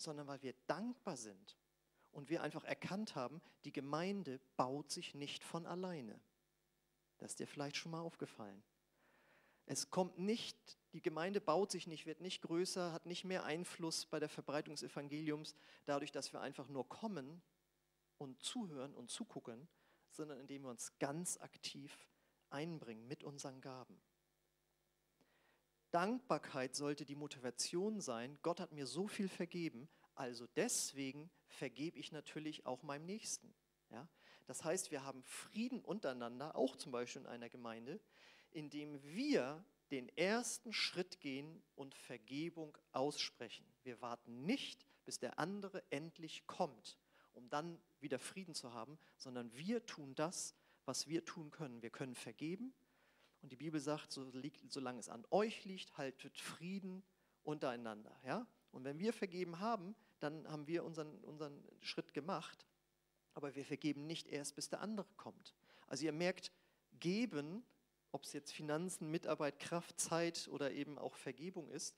sondern 0.01 0.27
weil 0.27 0.43
wir 0.43 0.55
dankbar 0.67 1.17
sind 1.17 1.59
und 2.13 2.31
wir 2.31 2.43
einfach 2.43 2.65
erkannt 2.65 3.15
haben, 3.15 3.41
die 3.65 3.73
Gemeinde 3.73 4.41
baut 4.57 4.91
sich 4.91 5.15
nicht 5.15 5.45
von 5.45 5.67
alleine. 5.67 6.21
Das 7.19 7.33
ist 7.33 7.41
dir 7.41 7.47
vielleicht 7.47 7.77
schon 7.77 7.93
mal 7.93 8.01
aufgefallen. 8.01 8.63
Es 9.67 9.91
kommt 9.91 10.19
nicht, 10.19 10.79
die 10.95 11.03
Gemeinde 11.03 11.41
baut 11.41 11.71
sich 11.71 11.87
nicht, 11.87 12.07
wird 12.07 12.21
nicht 12.21 12.43
größer, 12.43 12.93
hat 12.93 13.07
nicht 13.07 13.25
mehr 13.25 13.45
Einfluss 13.45 14.07
bei 14.07 14.19
der 14.19 14.29
Verbreitung 14.29 14.75
des 14.75 14.83
Evangeliums, 14.83 15.55
dadurch, 15.85 16.11
dass 16.11 16.33
wir 16.33 16.41
einfach 16.41 16.69
nur 16.69 16.89
kommen 16.89 17.43
und 18.19 18.43
zuhören 18.43 18.95
und 18.95 19.11
zugucken, 19.11 19.69
sondern 20.11 20.41
indem 20.41 20.63
wir 20.63 20.71
uns 20.71 20.99
ganz 20.99 21.37
aktiv 21.37 22.09
einbringen 22.49 23.07
mit 23.07 23.23
unseren 23.23 23.61
Gaben. 23.61 24.01
Dankbarkeit 25.91 26.75
sollte 26.75 27.05
die 27.05 27.17
Motivation 27.17 28.01
sein, 28.01 28.39
Gott 28.43 28.61
hat 28.61 28.73
mir 28.73 28.87
so 28.87 29.09
viel 29.09 29.29
vergeben, 29.29 29.89
also 30.15 30.47
deswegen 30.57 31.31
vergebe 31.47 31.99
ich 31.99 32.13
natürlich 32.13 32.67
auch 32.67 32.83
meinem 32.83 33.07
Nächsten. 33.07 33.53
Ja? 33.91 34.07
Das 34.47 34.65
heißt, 34.65 34.91
wir 34.91 35.05
haben 35.05 35.23
Frieden 35.23 35.81
untereinander, 35.81 36.57
auch 36.57 36.77
zum 36.77 36.93
Beispiel 36.93 37.23
in 37.23 37.29
einer 37.29 37.49
Gemeinde, 37.49 38.01
indem 38.53 39.03
wir 39.03 39.65
den 39.91 40.09
ersten 40.17 40.73
Schritt 40.73 41.21
gehen 41.21 41.63
und 41.75 41.95
Vergebung 41.95 42.77
aussprechen. 42.93 43.65
Wir 43.83 44.01
warten 44.01 44.45
nicht, 44.45 44.87
bis 45.05 45.19
der 45.19 45.39
andere 45.39 45.83
endlich 45.91 46.47
kommt, 46.47 46.99
um 47.33 47.49
dann 47.49 47.81
wieder 48.01 48.19
Frieden 48.19 48.55
zu 48.55 48.73
haben, 48.73 48.99
sondern 49.17 49.53
wir 49.55 49.85
tun 49.87 50.15
das, 50.15 50.55
was 50.85 51.09
wir 51.09 51.25
tun 51.25 51.51
können. 51.51 51.83
Wir 51.83 51.91
können 51.91 52.15
vergeben 52.15 52.73
und 53.43 53.53
die 53.53 53.57
Bibel 53.57 53.81
sagt, 53.81 54.13
solange 54.13 54.99
es 55.01 55.09
an 55.09 55.25
euch 55.31 55.65
liegt, 55.65 55.97
haltet 55.97 56.39
Frieden 56.39 57.03
untereinander. 57.43 58.15
Ja? 58.25 58.47
Und 58.73 58.85
wenn 58.85 58.99
wir 58.99 59.13
vergeben 59.13 59.61
haben, 59.61 59.95
dann 60.19 60.47
haben 60.49 60.67
wir 60.67 60.85
unseren, 60.85 61.19
unseren 61.25 61.63
Schritt 61.81 62.13
gemacht, 62.13 62.67
aber 63.35 63.55
wir 63.55 63.65
vergeben 63.65 64.07
nicht 64.07 64.29
erst, 64.29 64.57
bis 64.57 64.69
der 64.69 64.81
andere 64.81 65.07
kommt. 65.17 65.55
Also 65.87 66.05
ihr 66.05 66.13
merkt, 66.13 66.53
geben 66.99 67.65
ob 68.13 68.25
es 68.25 68.33
jetzt 68.33 68.53
Finanzen, 68.53 69.11
Mitarbeit, 69.11 69.59
Kraft, 69.59 70.01
Zeit 70.01 70.49
oder 70.49 70.73
eben 70.73 70.99
auch 70.99 71.15
Vergebung 71.15 71.71
ist, 71.71 71.97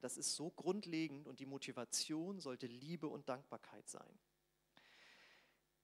das 0.00 0.16
ist 0.16 0.34
so 0.34 0.50
grundlegend 0.50 1.28
und 1.28 1.38
die 1.38 1.46
Motivation 1.46 2.40
sollte 2.40 2.66
Liebe 2.66 3.06
und 3.06 3.28
Dankbarkeit 3.28 3.88
sein. 3.88 4.18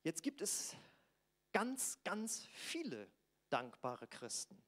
Jetzt 0.03 0.23
gibt 0.23 0.42
es 0.42 0.75
ganz, 1.53 1.99
ganz 2.03 2.47
viele 2.47 3.09
dankbare 3.49 4.09
Christen, 4.09 4.61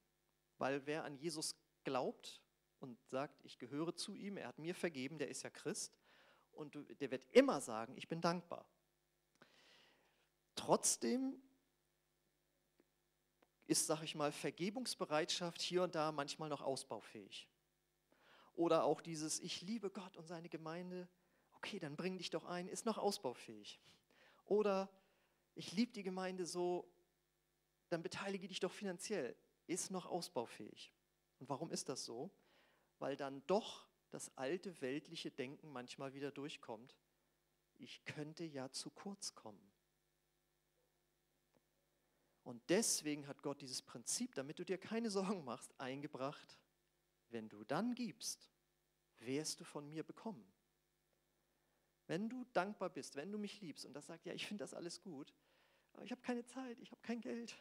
weil 0.60 0.86
wer 0.86 1.04
an 1.04 1.16
Jesus 1.16 1.56
glaubt 1.84 2.42
und 2.80 2.98
sagt, 3.08 3.44
ich 3.44 3.58
gehöre 3.58 3.96
zu 3.96 4.14
ihm, 4.14 4.36
er 4.36 4.48
hat 4.48 4.58
mir 4.58 4.74
vergeben, 4.74 5.18
der 5.18 5.28
ist 5.28 5.42
ja 5.42 5.50
Christ 5.50 5.98
und 6.52 6.76
der 7.00 7.10
wird 7.10 7.24
immer 7.32 7.60
sagen, 7.60 7.96
ich 7.96 8.08
bin 8.08 8.20
dankbar. 8.20 8.66
Trotzdem 10.54 11.40
ist, 13.66 13.86
sag 13.86 14.02
ich 14.02 14.14
mal, 14.14 14.32
Vergebungsbereitschaft 14.32 15.62
hier 15.62 15.82
und 15.82 15.94
da 15.94 16.12
manchmal 16.12 16.48
noch 16.48 16.60
ausbaufähig. 16.60 17.48
Oder 18.54 18.84
auch 18.84 19.00
dieses, 19.00 19.40
ich 19.40 19.62
liebe 19.62 19.90
Gott 19.90 20.16
und 20.16 20.26
seine 20.26 20.48
Gemeinde, 20.48 21.08
okay, 21.54 21.78
dann 21.78 21.96
bring 21.96 22.18
dich 22.18 22.30
doch 22.30 22.44
ein, 22.44 22.68
ist 22.68 22.84
noch 22.84 22.98
ausbaufähig. 22.98 23.80
Oder 24.44 24.90
ich 25.54 25.72
liebe 25.72 25.92
die 25.92 26.02
Gemeinde 26.02 26.44
so, 26.44 26.86
dann 27.88 28.02
beteilige 28.02 28.48
dich 28.48 28.60
doch 28.60 28.72
finanziell, 28.72 29.36
ist 29.70 29.90
noch 29.90 30.06
ausbaufähig. 30.06 30.92
Und 31.38 31.48
warum 31.48 31.70
ist 31.70 31.88
das 31.88 32.04
so? 32.04 32.30
Weil 32.98 33.16
dann 33.16 33.42
doch 33.46 33.88
das 34.10 34.36
alte 34.36 34.80
weltliche 34.80 35.30
Denken 35.30 35.70
manchmal 35.70 36.12
wieder 36.12 36.30
durchkommt. 36.30 36.96
Ich 37.78 38.04
könnte 38.04 38.44
ja 38.44 38.70
zu 38.70 38.90
kurz 38.90 39.34
kommen. 39.34 39.70
Und 42.42 42.62
deswegen 42.68 43.26
hat 43.26 43.42
Gott 43.42 43.60
dieses 43.60 43.80
Prinzip, 43.80 44.34
damit 44.34 44.58
du 44.58 44.64
dir 44.64 44.78
keine 44.78 45.10
Sorgen 45.10 45.44
machst, 45.44 45.78
eingebracht. 45.80 46.58
Wenn 47.28 47.48
du 47.48 47.64
dann 47.64 47.94
gibst, 47.94 48.50
wirst 49.18 49.60
du 49.60 49.64
von 49.64 49.88
mir 49.88 50.02
bekommen. 50.02 50.52
Wenn 52.06 52.28
du 52.28 52.44
dankbar 52.52 52.90
bist, 52.90 53.14
wenn 53.14 53.30
du 53.30 53.38
mich 53.38 53.60
liebst 53.60 53.84
und 53.84 53.94
das 53.94 54.06
sagt, 54.06 54.26
ja, 54.26 54.34
ich 54.34 54.46
finde 54.46 54.64
das 54.64 54.74
alles 54.74 55.00
gut, 55.00 55.32
aber 55.92 56.02
ich 56.02 56.10
habe 56.10 56.22
keine 56.22 56.44
Zeit, 56.44 56.80
ich 56.80 56.90
habe 56.90 57.00
kein 57.02 57.20
Geld, 57.20 57.56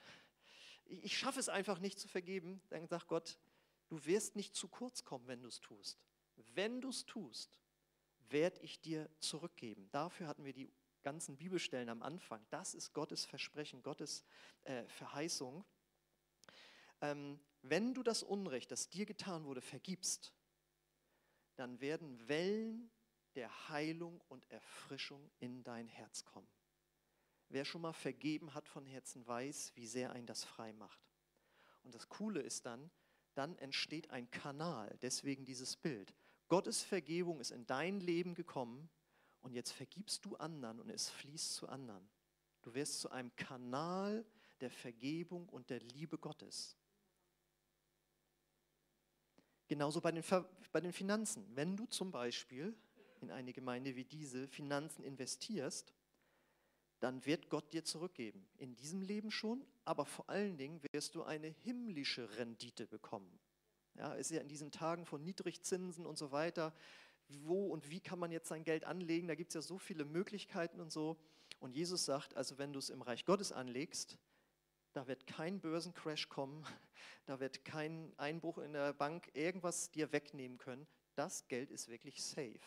ich, 0.90 1.04
ich 1.04 1.18
schaffe 1.18 1.40
es 1.40 1.50
einfach 1.50 1.80
nicht 1.80 2.00
zu 2.00 2.08
vergeben, 2.08 2.62
dann 2.70 2.88
sagt 2.88 3.08
Gott, 3.08 3.40
du 3.88 4.04
wirst 4.06 4.36
nicht 4.36 4.56
zu 4.56 4.68
kurz 4.68 5.04
kommen, 5.04 5.28
wenn 5.28 5.42
du 5.42 5.48
es 5.48 5.60
tust. 5.60 6.04
Wenn 6.54 6.82
du 6.82 6.90
es 6.90 7.06
tust, 7.06 7.60
werde 8.30 8.60
ich 8.62 8.82
dir 8.82 9.10
zurückgeben. 9.20 9.90
Dafür 9.92 10.28
hatten 10.28 10.46
wir 10.46 10.54
die 10.54 10.72
ganzen 11.02 11.38
Bibelstellen 11.38 11.90
am 11.90 12.02
Anfang. 12.02 12.46
Das 12.50 12.74
ist 12.74 12.94
Gottes 12.94 13.26
Versprechen, 13.26 13.82
Gottes 13.82 14.24
äh, 14.64 14.84
Verheißung. 14.88 15.66
Ähm, 17.02 17.40
wenn 17.62 17.94
du 17.94 18.04
das 18.04 18.24
Unrecht, 18.24 18.72
das 18.72 18.90
dir 18.90 19.06
getan 19.06 19.46
wurde, 19.46 19.62
vergibst, 19.62 20.34
dann 21.56 21.80
werden 21.82 22.28
Wellen 22.28 22.90
der 23.36 23.70
Heilung 23.70 24.22
und 24.28 24.50
Erfrischung 24.50 25.30
in 25.40 25.64
dein 25.64 25.88
Herz 25.88 26.24
kommen. 26.26 26.48
Wer 27.50 27.66
schon 27.66 27.82
mal 27.82 27.94
vergeben 27.94 28.54
hat 28.54 28.68
von 28.68 28.86
Herzen, 28.86 29.26
weiß, 29.26 29.72
wie 29.76 29.88
sehr 29.88 30.12
ein 30.12 30.26
das 30.26 30.44
frei 30.44 30.72
macht. 30.74 31.02
Und 31.84 31.96
das 31.96 32.08
Coole 32.08 32.42
ist 32.42 32.66
dann, 32.66 32.92
dann 33.34 33.58
entsteht 33.58 34.12
ein 34.12 34.30
Kanal, 34.30 34.98
deswegen 35.02 35.46
dieses 35.46 35.76
Bild. 35.76 36.14
Gottes 36.48 36.84
Vergebung 36.84 37.40
ist 37.40 37.52
in 37.52 37.66
dein 37.66 38.00
Leben 38.00 38.36
gekommen 38.36 38.90
Und 39.42 39.54
jetzt 39.54 39.72
vergibst 39.72 40.26
du 40.26 40.36
anderen 40.36 40.82
und 40.82 40.90
es 40.90 41.10
fließt 41.10 41.54
zu 41.54 41.70
anderen. 41.70 42.10
Du 42.62 42.74
wirst 42.74 43.00
zu 43.00 43.10
einem 43.10 43.34
Kanal 43.38 44.26
der 44.60 44.70
Vergebung 44.70 45.48
und 45.48 45.70
der 45.70 45.80
Liebe 45.80 46.18
Gottes. 46.18 46.76
Genauso 49.68 50.02
bei 50.02 50.12
den, 50.12 50.24
bei 50.74 50.82
den 50.82 50.92
Finanzen. 50.92 51.46
Wenn 51.56 51.78
du 51.78 51.86
zum 51.86 52.12
Beispiel 52.12 52.76
in 53.22 53.32
eine 53.32 53.54
Gemeinde 53.54 53.96
wie 53.96 54.04
diese 54.04 54.48
Finanzen 54.48 55.04
investierst, 55.04 55.94
dann 57.00 57.26
wird 57.26 57.50
Gott 57.50 57.72
dir 57.74 57.84
zurückgeben. 57.84 58.48
In 58.58 58.76
diesem 58.76 59.02
Leben 59.02 59.32
schon, 59.32 59.66
aber 59.86 60.06
vor 60.06 60.30
allen 60.30 60.58
Dingen 60.58 60.82
wirst 60.92 61.16
du 61.16 61.24
eine 61.24 61.48
himmlische 61.48 62.38
Rendite 62.38 62.88
bekommen. 62.88 63.40
Ja, 63.96 64.14
ist 64.14 64.32
ja 64.32 64.42
in 64.42 64.48
diesen 64.48 64.72
Tagen 64.72 65.06
von 65.06 65.24
Niedrigzinsen 65.24 66.06
und 66.06 66.18
so 66.18 66.32
weiter, 66.32 66.74
wo 67.28 67.68
und 67.68 67.90
wie 67.90 68.00
kann 68.00 68.20
man 68.20 68.32
jetzt 68.32 68.50
sein 68.50 68.64
Geld 68.64 68.86
anlegen? 68.86 69.28
Da 69.28 69.36
gibt 69.36 69.52
es 69.52 69.56
ja 69.56 69.62
so 69.62 69.78
viele 69.78 70.06
Möglichkeiten 70.06 70.80
und 70.80 70.92
so. 70.92 71.18
Und 71.60 71.76
Jesus 71.76 72.06
sagt, 72.06 72.36
also 72.36 72.58
wenn 72.58 72.74
du 72.74 72.80
es 72.80 72.90
im 72.90 73.02
Reich 73.02 73.26
Gottes 73.26 73.52
anlegst, 73.52 74.18
da 74.94 75.08
wird 75.08 75.28
kein 75.28 75.60
Börsencrash 75.60 76.30
kommen, 76.30 76.66
da 77.26 77.40
wird 77.40 77.64
kein 77.66 78.14
Einbruch 78.18 78.58
in 78.58 78.74
der 78.74 78.94
Bank 78.94 79.30
irgendwas 79.34 79.92
dir 79.92 80.12
wegnehmen 80.12 80.58
können. 80.58 80.88
Das 81.16 81.48
Geld 81.48 81.70
ist 81.70 81.90
wirklich 81.90 82.24
safe. 82.24 82.60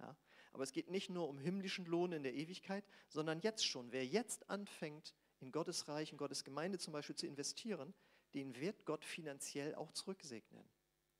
Ja? 0.00 0.16
Aber 0.56 0.62
es 0.62 0.72
geht 0.72 0.90
nicht 0.90 1.10
nur 1.10 1.28
um 1.28 1.38
himmlischen 1.38 1.84
Lohn 1.84 2.12
in 2.12 2.22
der 2.22 2.32
Ewigkeit, 2.32 2.82
sondern 3.10 3.40
jetzt 3.40 3.66
schon. 3.66 3.92
Wer 3.92 4.06
jetzt 4.06 4.48
anfängt, 4.48 5.14
in 5.40 5.52
Gottes 5.52 5.86
Reich, 5.86 6.12
in 6.12 6.16
Gottes 6.16 6.44
Gemeinde 6.44 6.78
zum 6.78 6.94
Beispiel 6.94 7.14
zu 7.14 7.26
investieren, 7.26 7.92
den 8.32 8.56
wird 8.58 8.86
Gott 8.86 9.04
finanziell 9.04 9.74
auch 9.74 9.92
zurücksegnen. 9.92 10.66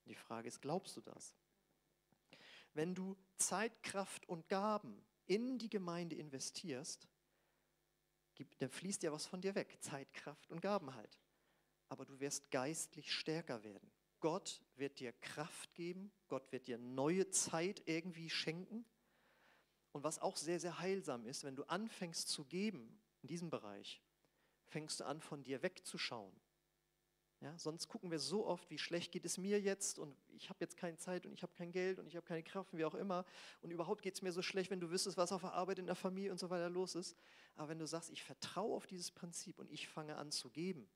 Die 0.07 0.15
Frage 0.15 0.47
ist, 0.47 0.59
glaubst 0.59 0.97
du 0.97 1.01
das? 1.01 1.35
Wenn 2.73 2.95
du 2.95 3.15
Zeit, 3.35 3.83
Kraft 3.83 4.27
und 4.27 4.49
Gaben 4.49 5.05
in 5.27 5.59
die 5.59 5.69
Gemeinde 5.69 6.15
investierst, 6.15 7.07
dann 8.57 8.69
fließt 8.69 9.03
ja 9.03 9.11
was 9.11 9.27
von 9.27 9.41
dir 9.41 9.53
weg. 9.53 9.77
Zeit, 9.81 10.11
Kraft 10.15 10.49
und 10.49 10.61
Gaben 10.61 10.95
halt. 10.95 11.19
Aber 11.89 12.05
du 12.05 12.19
wirst 12.19 12.49
geistlich 12.49 13.13
stärker 13.13 13.63
werden. 13.63 13.91
Gott 14.19 14.63
wird 14.77 14.99
dir 14.99 15.13
Kraft 15.13 15.75
geben, 15.75 16.11
Gott 16.27 16.51
wird 16.51 16.65
dir 16.65 16.79
neue 16.79 17.29
Zeit 17.29 17.83
irgendwie 17.85 18.31
schenken 18.31 18.83
und 19.97 20.03
was 20.03 20.19
auch 20.19 20.37
sehr, 20.37 20.59
sehr 20.59 20.77
heilsam 20.79 21.25
ist, 21.25 21.43
wenn 21.43 21.55
du 21.55 21.63
anfängst 21.63 22.29
zu 22.29 22.45
geben 22.45 23.01
in 23.23 23.27
diesem 23.29 23.49
Bereich, 23.49 23.99
fängst 24.67 24.99
du 24.99 25.05
an, 25.05 25.21
von 25.21 25.41
dir 25.41 25.63
wegzuschauen. 25.63 26.39
Ja, 27.41 27.57
sonst 27.57 27.87
gucken 27.87 28.11
wir 28.11 28.19
so 28.19 28.45
oft, 28.45 28.69
wie 28.69 28.77
schlecht 28.77 29.11
geht 29.11 29.25
es 29.25 29.39
mir 29.39 29.59
jetzt 29.59 29.97
und 29.97 30.15
ich 30.29 30.49
habe 30.49 30.59
jetzt 30.59 30.77
keine 30.77 30.97
Zeit 30.97 31.25
und 31.25 31.33
ich 31.33 31.41
habe 31.41 31.53
kein 31.53 31.71
Geld 31.71 31.97
und 31.97 32.05
ich 32.05 32.15
habe 32.15 32.27
keine 32.27 32.43
Kraft, 32.43 32.77
wie 32.77 32.85
auch 32.85 32.93
immer. 32.93 33.25
Und 33.61 33.71
überhaupt 33.71 34.03
geht 34.03 34.13
es 34.13 34.21
mir 34.21 34.31
so 34.31 34.43
schlecht, 34.43 34.69
wenn 34.69 34.79
du 34.79 34.91
wüsstest, 34.91 35.17
was 35.17 35.31
auf 35.31 35.41
der 35.41 35.53
Arbeit, 35.53 35.79
in 35.79 35.87
der 35.87 35.95
Familie 35.95 36.31
und 36.31 36.39
so 36.39 36.51
weiter 36.51 36.69
los 36.69 36.93
ist. 36.93 37.17
Aber 37.55 37.69
wenn 37.69 37.79
du 37.79 37.87
sagst, 37.87 38.11
ich 38.11 38.23
vertraue 38.23 38.75
auf 38.75 38.85
dieses 38.85 39.09
Prinzip 39.09 39.57
und 39.57 39.71
ich 39.71 39.87
fange 39.87 40.15
an 40.15 40.31
zu 40.31 40.51
geben, 40.51 40.87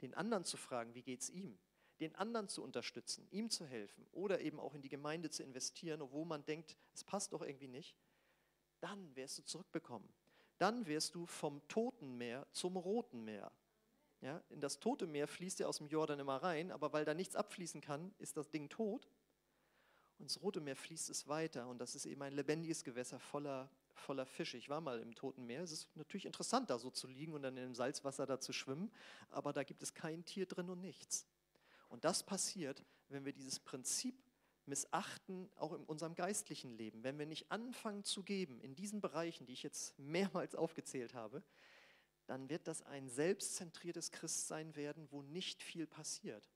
den 0.00 0.14
anderen 0.14 0.44
zu 0.44 0.56
fragen, 0.56 0.94
wie 0.94 1.02
geht 1.02 1.20
es 1.20 1.28
ihm, 1.28 1.58
den 2.00 2.14
anderen 2.16 2.48
zu 2.48 2.62
unterstützen, 2.62 3.26
ihm 3.30 3.50
zu 3.50 3.66
helfen 3.66 4.06
oder 4.12 4.40
eben 4.40 4.58
auch 4.58 4.74
in 4.74 4.80
die 4.80 4.88
Gemeinde 4.88 5.28
zu 5.28 5.42
investieren, 5.42 6.00
obwohl 6.00 6.24
man 6.24 6.46
denkt, 6.46 6.78
es 6.94 7.04
passt 7.04 7.34
doch 7.34 7.42
irgendwie 7.42 7.68
nicht, 7.68 7.94
dann 8.80 9.14
wirst 9.16 9.38
du 9.38 9.42
zurückbekommen. 9.44 10.08
Dann 10.58 10.86
wirst 10.86 11.14
du 11.14 11.26
vom 11.26 11.66
Toten 11.68 12.18
Meer 12.18 12.46
zum 12.52 12.76
Roten 12.76 13.24
Meer. 13.24 13.52
Ja, 14.20 14.42
in 14.50 14.60
das 14.60 14.80
Tote 14.80 15.06
Meer 15.06 15.28
fließt 15.28 15.60
ja 15.60 15.68
aus 15.68 15.78
dem 15.78 15.88
Jordan 15.88 16.18
immer 16.18 16.42
rein, 16.42 16.72
aber 16.72 16.92
weil 16.92 17.04
da 17.04 17.14
nichts 17.14 17.36
abfließen 17.36 17.80
kann, 17.80 18.12
ist 18.18 18.36
das 18.36 18.50
Ding 18.50 18.68
tot. 18.68 19.08
Und 20.18 20.24
ins 20.24 20.42
Rote 20.42 20.60
Meer 20.60 20.74
fließt 20.74 21.08
es 21.10 21.28
weiter 21.28 21.68
und 21.68 21.78
das 21.78 21.94
ist 21.94 22.04
eben 22.04 22.22
ein 22.22 22.32
lebendiges 22.32 22.82
Gewässer 22.82 23.20
voller, 23.20 23.70
voller 23.94 24.26
Fische. 24.26 24.56
Ich 24.56 24.68
war 24.68 24.80
mal 24.80 24.98
im 24.98 25.14
Toten 25.14 25.46
Meer. 25.46 25.62
Es 25.62 25.70
ist 25.70 25.96
natürlich 25.96 26.26
interessant, 26.26 26.70
da 26.70 26.78
so 26.78 26.90
zu 26.90 27.06
liegen 27.06 27.34
und 27.34 27.42
dann 27.42 27.56
in 27.56 27.62
dem 27.62 27.74
Salzwasser 27.76 28.26
da 28.26 28.40
zu 28.40 28.52
schwimmen, 28.52 28.90
aber 29.30 29.52
da 29.52 29.62
gibt 29.62 29.82
es 29.84 29.94
kein 29.94 30.24
Tier 30.24 30.46
drin 30.46 30.68
und 30.68 30.80
nichts. 30.80 31.28
Und 31.88 32.04
das 32.04 32.24
passiert, 32.24 32.84
wenn 33.08 33.24
wir 33.24 33.32
dieses 33.32 33.60
Prinzip 33.60 34.16
missachten, 34.68 35.50
auch 35.56 35.72
in 35.72 35.84
unserem 35.84 36.14
geistlichen 36.14 36.70
Leben. 36.70 37.02
Wenn 37.02 37.18
wir 37.18 37.26
nicht 37.26 37.50
anfangen 37.50 38.04
zu 38.04 38.22
geben 38.22 38.60
in 38.60 38.74
diesen 38.74 39.00
Bereichen, 39.00 39.46
die 39.46 39.52
ich 39.52 39.62
jetzt 39.62 39.98
mehrmals 39.98 40.54
aufgezählt 40.54 41.14
habe, 41.14 41.42
dann 42.26 42.50
wird 42.50 42.68
das 42.68 42.82
ein 42.82 43.08
selbstzentriertes 43.08 44.10
Christsein 44.10 44.76
werden, 44.76 45.08
wo 45.10 45.22
nicht 45.22 45.62
viel 45.62 45.86
passiert. 45.86 46.50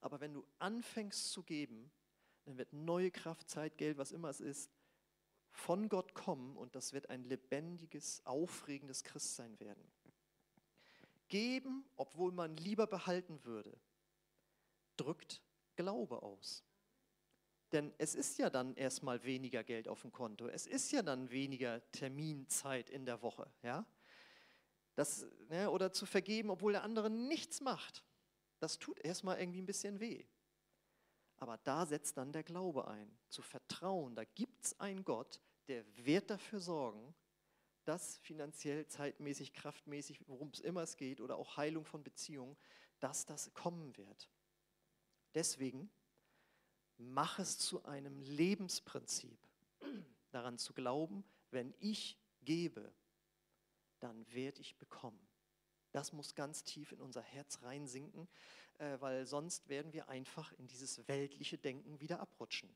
Aber 0.00 0.20
wenn 0.20 0.32
du 0.32 0.46
anfängst 0.58 1.30
zu 1.32 1.42
geben, 1.42 1.90
dann 2.44 2.56
wird 2.58 2.72
neue 2.72 3.10
Kraft, 3.10 3.50
Zeit, 3.50 3.78
Geld, 3.78 3.98
was 3.98 4.12
immer 4.12 4.28
es 4.28 4.40
ist, 4.40 4.70
von 5.50 5.88
Gott 5.88 6.14
kommen 6.14 6.56
und 6.56 6.74
das 6.74 6.92
wird 6.92 7.10
ein 7.10 7.24
lebendiges, 7.24 8.24
aufregendes 8.24 9.04
Christsein 9.04 9.58
werden. 9.60 9.84
Geben, 11.28 11.84
obwohl 11.96 12.32
man 12.32 12.56
lieber 12.56 12.86
behalten 12.86 13.44
würde, 13.44 13.78
drückt 14.96 15.42
Glaube 15.76 16.22
aus. 16.22 16.64
Denn 17.72 17.92
es 17.98 18.14
ist 18.14 18.38
ja 18.38 18.50
dann 18.50 18.74
erstmal 18.76 19.24
weniger 19.24 19.64
Geld 19.64 19.88
auf 19.88 20.02
dem 20.02 20.12
Konto. 20.12 20.46
Es 20.46 20.66
ist 20.66 20.92
ja 20.92 21.02
dann 21.02 21.30
weniger 21.30 21.80
Terminzeit 21.90 22.90
in 22.90 23.06
der 23.06 23.22
Woche. 23.22 23.50
Ja? 23.62 23.86
Das, 24.94 25.26
ne, 25.48 25.70
oder 25.70 25.90
zu 25.90 26.04
vergeben, 26.04 26.50
obwohl 26.50 26.72
der 26.72 26.84
andere 26.84 27.08
nichts 27.08 27.60
macht. 27.62 28.04
Das 28.58 28.78
tut 28.78 29.00
erstmal 29.00 29.40
irgendwie 29.40 29.62
ein 29.62 29.66
bisschen 29.66 30.00
weh. 30.00 30.26
Aber 31.36 31.58
da 31.58 31.86
setzt 31.86 32.18
dann 32.18 32.32
der 32.32 32.44
Glaube 32.44 32.86
ein. 32.86 33.18
Zu 33.28 33.42
vertrauen, 33.42 34.14
da 34.14 34.24
gibt 34.24 34.64
es 34.64 34.78
einen 34.78 35.02
Gott, 35.02 35.40
der 35.66 35.84
wird 35.96 36.30
dafür 36.30 36.60
sorgen, 36.60 37.14
dass 37.84 38.18
finanziell, 38.18 38.86
zeitmäßig, 38.86 39.52
kraftmäßig, 39.52 40.20
worum 40.28 40.50
es 40.50 40.60
immer 40.60 40.82
es 40.82 40.96
geht, 40.96 41.20
oder 41.20 41.36
auch 41.36 41.56
Heilung 41.56 41.84
von 41.84 42.04
Beziehungen, 42.04 42.56
dass 43.00 43.26
das 43.26 43.52
kommen 43.54 43.96
wird. 43.96 44.30
Deswegen 45.34 45.90
mach 47.02 47.38
es 47.38 47.58
zu 47.58 47.84
einem 47.84 48.20
Lebensprinzip, 48.20 49.38
daran 50.30 50.58
zu 50.58 50.72
glauben, 50.72 51.24
wenn 51.50 51.74
ich 51.80 52.18
gebe, 52.44 52.92
dann 54.00 54.26
werde 54.32 54.60
ich 54.60 54.76
bekommen. 54.76 55.20
Das 55.92 56.12
muss 56.12 56.34
ganz 56.34 56.64
tief 56.64 56.92
in 56.92 57.00
unser 57.00 57.22
Herz 57.22 57.62
reinsinken, 57.62 58.26
äh, 58.78 58.98
weil 59.00 59.26
sonst 59.26 59.68
werden 59.68 59.92
wir 59.92 60.08
einfach 60.08 60.52
in 60.52 60.66
dieses 60.66 61.06
weltliche 61.06 61.58
Denken 61.58 62.00
wieder 62.00 62.20
abrutschen. 62.20 62.74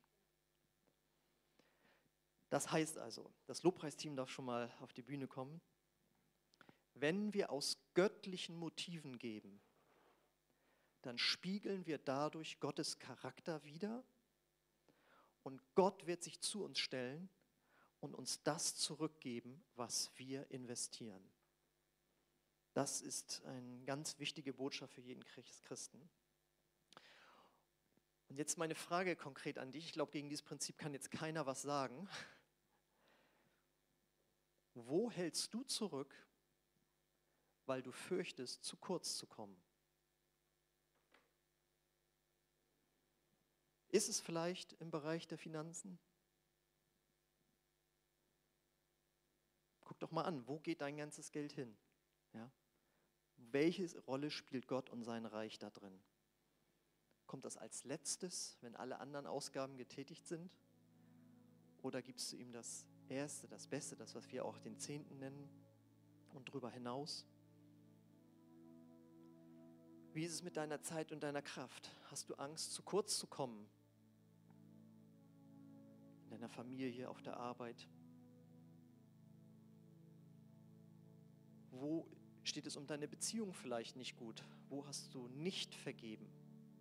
Das 2.50 2.70
heißt 2.70 2.98
also, 2.98 3.32
das 3.46 3.62
Lobpreisteam 3.62 4.14
darf 4.14 4.30
schon 4.30 4.44
mal 4.44 4.70
auf 4.80 4.92
die 4.92 5.02
Bühne 5.02 5.26
kommen. 5.26 5.60
Wenn 6.94 7.34
wir 7.34 7.50
aus 7.50 7.78
göttlichen 7.94 8.56
Motiven 8.56 9.18
geben, 9.18 9.60
dann 11.02 11.18
spiegeln 11.18 11.86
wir 11.86 11.98
dadurch 11.98 12.60
Gottes 12.60 12.98
Charakter 12.98 13.62
wider 13.64 14.04
und 15.46 15.62
Gott 15.76 16.08
wird 16.08 16.24
sich 16.24 16.40
zu 16.40 16.64
uns 16.64 16.76
stellen 16.80 17.28
und 18.00 18.16
uns 18.16 18.42
das 18.42 18.74
zurückgeben, 18.74 19.64
was 19.76 20.10
wir 20.16 20.50
investieren. 20.50 21.22
Das 22.74 23.00
ist 23.00 23.44
eine 23.44 23.84
ganz 23.84 24.18
wichtige 24.18 24.52
Botschaft 24.52 24.92
für 24.94 25.02
jeden 25.02 25.22
Christen. 25.24 26.10
Und 28.28 28.38
jetzt 28.38 28.58
meine 28.58 28.74
Frage 28.74 29.14
konkret 29.14 29.56
an 29.58 29.70
dich. 29.70 29.84
Ich 29.84 29.92
glaube, 29.92 30.10
gegen 30.10 30.28
dieses 30.28 30.42
Prinzip 30.42 30.78
kann 30.78 30.92
jetzt 30.92 31.12
keiner 31.12 31.46
was 31.46 31.62
sagen. 31.62 32.08
Wo 34.74 35.12
hältst 35.12 35.54
du 35.54 35.62
zurück, 35.62 36.12
weil 37.66 37.84
du 37.84 37.92
fürchtest, 37.92 38.64
zu 38.64 38.76
kurz 38.76 39.16
zu 39.16 39.28
kommen? 39.28 39.56
Ist 43.96 44.10
es 44.10 44.20
vielleicht 44.20 44.74
im 44.74 44.90
Bereich 44.90 45.26
der 45.26 45.38
Finanzen? 45.38 45.98
Guck 49.80 49.98
doch 50.00 50.10
mal 50.10 50.24
an, 50.24 50.46
wo 50.46 50.58
geht 50.58 50.82
dein 50.82 50.98
ganzes 50.98 51.32
Geld 51.32 51.52
hin? 51.52 51.74
Ja? 52.34 52.50
Welche 53.38 53.98
Rolle 54.00 54.30
spielt 54.30 54.68
Gott 54.68 54.90
und 54.90 55.02
sein 55.02 55.24
Reich 55.24 55.58
da 55.58 55.70
drin? 55.70 55.98
Kommt 57.26 57.46
das 57.46 57.56
als 57.56 57.84
letztes, 57.84 58.58
wenn 58.60 58.76
alle 58.76 58.98
anderen 58.98 59.26
Ausgaben 59.26 59.78
getätigt 59.78 60.26
sind? 60.26 60.52
Oder 61.80 62.02
gibst 62.02 62.30
du 62.30 62.36
ihm 62.36 62.52
das 62.52 62.84
Erste, 63.08 63.48
das 63.48 63.66
Beste, 63.66 63.96
das, 63.96 64.14
was 64.14 64.30
wir 64.30 64.44
auch 64.44 64.58
den 64.58 64.78
Zehnten 64.78 65.18
nennen 65.20 65.48
und 66.34 66.50
darüber 66.50 66.68
hinaus? 66.68 67.24
Wie 70.12 70.26
ist 70.26 70.34
es 70.34 70.42
mit 70.42 70.58
deiner 70.58 70.82
Zeit 70.82 71.12
und 71.12 71.22
deiner 71.22 71.40
Kraft? 71.40 71.90
Hast 72.10 72.28
du 72.28 72.34
Angst, 72.34 72.74
zu 72.74 72.82
kurz 72.82 73.18
zu 73.18 73.26
kommen 73.26 73.66
deiner 76.28 76.48
Familie, 76.48 77.08
auf 77.08 77.22
der 77.22 77.36
Arbeit? 77.36 77.88
Wo 81.70 82.06
steht 82.42 82.66
es 82.66 82.76
um 82.76 82.86
deine 82.86 83.08
Beziehung 83.08 83.52
vielleicht 83.52 83.96
nicht 83.96 84.16
gut? 84.16 84.42
Wo 84.68 84.86
hast 84.86 85.14
du 85.14 85.28
nicht 85.28 85.74
vergeben? 85.74 86.26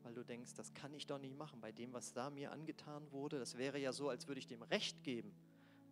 Weil 0.03 0.13
du 0.13 0.23
denkst, 0.23 0.53
das 0.53 0.73
kann 0.73 0.93
ich 0.93 1.07
doch 1.07 1.17
nicht 1.19 1.35
machen. 1.35 1.59
Bei 1.59 1.71
dem, 1.71 1.91
was 1.93 2.13
da 2.13 2.29
mir 2.29 2.51
angetan 2.51 3.11
wurde, 3.11 3.39
das 3.39 3.57
wäre 3.57 3.79
ja 3.79 3.91
so, 3.91 4.09
als 4.09 4.27
würde 4.27 4.39
ich 4.39 4.47
dem 4.47 4.61
Recht 4.61 5.03
geben. 5.03 5.33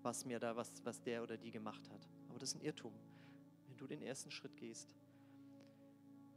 was 0.04 0.26
mir 0.26 0.39
da, 0.39 0.56
was, 0.56 0.72
was 0.84 1.02
der 1.02 1.24
oder 1.24 1.38
die 1.38 1.52
gemacht 1.52 1.89
hat. 1.89 2.08
Aber 2.30 2.38
das 2.38 2.50
ist 2.50 2.56
ein 2.56 2.62
Irrtum. 2.62 2.94
Wenn 3.68 3.78
du 3.78 3.88
den 3.88 4.02
ersten 4.02 4.32
Schritt 4.32 4.56
gehst, 4.58 4.94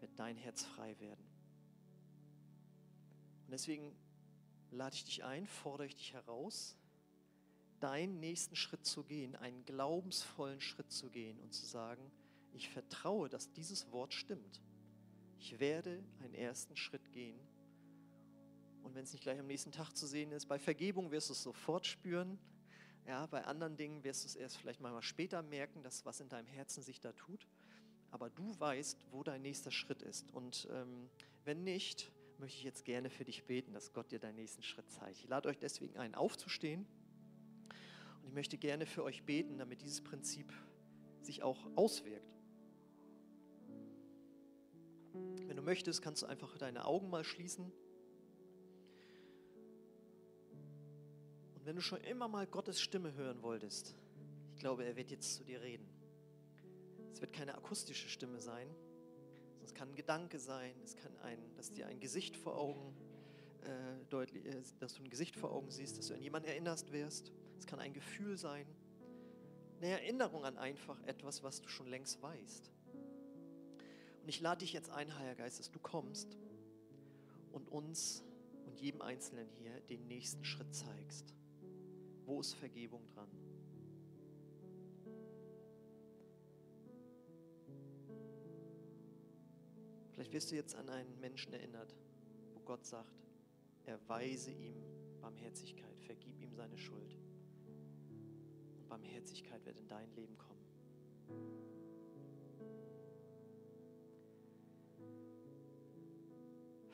wird 0.00 0.12
dein 0.16 0.36
Herz 0.36 0.64
frei 0.64 0.98
werden. 1.00 1.24
Und 3.44 3.50
deswegen 3.50 3.94
lade 4.70 4.94
ich 4.94 5.04
dich 5.04 5.24
ein, 5.24 5.46
fordere 5.46 5.86
ich 5.86 5.96
dich 5.96 6.12
heraus, 6.12 6.76
deinen 7.86 8.18
nächsten 8.18 8.56
Schritt 8.56 8.84
zu 8.84 9.04
gehen, 9.04 9.36
einen 9.36 9.64
glaubensvollen 9.64 10.60
Schritt 10.60 10.90
zu 10.90 11.08
gehen 11.08 11.38
und 11.38 11.54
zu 11.54 11.64
sagen, 11.64 12.10
ich 12.52 12.68
vertraue, 12.68 13.28
dass 13.28 13.52
dieses 13.52 13.92
Wort 13.92 14.12
stimmt. 14.12 14.60
Ich 15.38 15.60
werde 15.60 16.02
einen 16.20 16.34
ersten 16.34 16.76
Schritt 16.76 17.12
gehen. 17.12 17.38
Und 18.82 18.96
wenn 18.96 19.04
es 19.04 19.12
nicht 19.12 19.22
gleich 19.22 19.38
am 19.38 19.46
nächsten 19.46 19.70
Tag 19.70 19.92
zu 19.92 20.08
sehen 20.08 20.32
ist, 20.32 20.46
bei 20.46 20.58
Vergebung 20.58 21.12
wirst 21.12 21.28
du 21.28 21.32
es 21.34 21.42
sofort 21.44 21.86
spüren. 21.86 22.40
Ja, 23.06 23.26
bei 23.26 23.44
anderen 23.44 23.76
Dingen 23.76 24.02
wirst 24.02 24.24
du 24.24 24.26
es 24.26 24.34
erst 24.34 24.56
vielleicht 24.56 24.80
mal 24.80 25.00
später 25.00 25.42
merken, 25.44 25.84
dass 25.84 26.04
was 26.04 26.18
in 26.18 26.28
deinem 26.28 26.48
Herzen 26.48 26.82
sich 26.82 26.98
da 26.98 27.12
tut. 27.12 27.46
Aber 28.10 28.30
du 28.30 28.58
weißt, 28.58 29.06
wo 29.12 29.22
dein 29.22 29.42
nächster 29.42 29.70
Schritt 29.70 30.02
ist. 30.02 30.32
Und 30.32 30.66
ähm, 30.72 31.08
wenn 31.44 31.62
nicht, 31.62 32.10
möchte 32.38 32.58
ich 32.58 32.64
jetzt 32.64 32.84
gerne 32.84 33.10
für 33.10 33.24
dich 33.24 33.44
beten, 33.44 33.74
dass 33.74 33.92
Gott 33.92 34.10
dir 34.10 34.18
deinen 34.18 34.36
nächsten 34.36 34.64
Schritt 34.64 34.90
zeigt. 34.90 35.18
Ich 35.18 35.28
lade 35.28 35.48
euch 35.48 35.58
deswegen 35.58 35.96
ein, 35.98 36.16
aufzustehen. 36.16 36.84
Und 38.26 38.30
ich 38.30 38.34
möchte 38.34 38.58
gerne 38.58 38.86
für 38.86 39.04
euch 39.04 39.22
beten, 39.22 39.56
damit 39.56 39.82
dieses 39.82 40.00
Prinzip 40.00 40.52
sich 41.22 41.44
auch 41.44 41.64
auswirkt. 41.76 42.36
Wenn 45.46 45.56
du 45.56 45.62
möchtest, 45.62 46.02
kannst 46.02 46.22
du 46.22 46.26
einfach 46.26 46.58
deine 46.58 46.86
Augen 46.86 47.08
mal 47.08 47.22
schließen. 47.22 47.70
Und 51.54 51.64
wenn 51.66 51.76
du 51.76 51.82
schon 51.82 52.00
immer 52.00 52.26
mal 52.26 52.48
Gottes 52.48 52.80
Stimme 52.80 53.14
hören 53.14 53.42
wolltest, 53.42 53.94
ich 54.54 54.58
glaube, 54.58 54.84
er 54.84 54.96
wird 54.96 55.12
jetzt 55.12 55.36
zu 55.36 55.44
dir 55.44 55.62
reden. 55.62 55.86
Es 57.12 57.20
wird 57.20 57.32
keine 57.32 57.54
akustische 57.54 58.08
Stimme 58.08 58.40
sein, 58.40 58.68
es 59.62 59.72
kann 59.72 59.90
ein 59.90 59.94
Gedanke 59.94 60.40
sein, 60.40 60.74
es 60.82 60.96
kann 60.96 61.16
ein, 61.18 61.38
dass 61.54 61.70
dir 61.70 61.86
ein 61.86 62.00
Gesicht 62.00 62.36
vor 62.36 62.58
Augen 62.58 62.92
äh, 63.62 64.04
deutlich, 64.10 64.44
äh, 64.46 64.62
dass 64.80 64.94
du 64.94 65.04
ein 65.04 65.10
Gesicht 65.10 65.36
vor 65.36 65.52
Augen 65.52 65.70
siehst, 65.70 65.96
dass 65.96 66.08
du 66.08 66.14
an 66.14 66.22
jemanden 66.22 66.48
erinnerst 66.48 66.90
wirst. 66.90 67.30
Es 67.58 67.66
kann 67.66 67.78
ein 67.78 67.92
Gefühl 67.92 68.36
sein, 68.36 68.66
eine 69.78 69.90
Erinnerung 69.90 70.44
an 70.44 70.56
einfach 70.56 71.02
etwas, 71.04 71.42
was 71.42 71.60
du 71.60 71.68
schon 71.68 71.86
längst 71.86 72.22
weißt. 72.22 72.70
Und 74.22 74.28
ich 74.28 74.40
lade 74.40 74.60
dich 74.60 74.72
jetzt 74.72 74.90
ein, 74.90 75.16
Heiliger 75.18 75.36
Geist, 75.36 75.60
dass 75.60 75.70
du 75.70 75.78
kommst 75.78 76.36
und 77.52 77.68
uns 77.68 78.24
und 78.66 78.80
jedem 78.80 79.02
Einzelnen 79.02 79.48
hier 79.50 79.80
den 79.82 80.06
nächsten 80.08 80.44
Schritt 80.44 80.74
zeigst. 80.74 81.34
Wo 82.24 82.40
ist 82.40 82.54
Vergebung 82.54 83.06
dran? 83.14 83.28
Vielleicht 90.12 90.32
wirst 90.32 90.50
du 90.50 90.56
jetzt 90.56 90.74
an 90.74 90.88
einen 90.88 91.20
Menschen 91.20 91.52
erinnert, 91.52 91.94
wo 92.54 92.60
Gott 92.60 92.84
sagt, 92.84 93.28
erweise 93.84 94.50
ihm 94.50 94.74
Barmherzigkeit, 95.20 96.00
vergib 96.00 96.40
ihm 96.40 96.54
seine 96.54 96.78
Schuld. 96.78 97.16
Barmherzigkeit 98.96 99.64
wird 99.66 99.78
in 99.78 99.88
dein 99.88 100.10
Leben 100.14 100.38
kommen. 100.38 100.64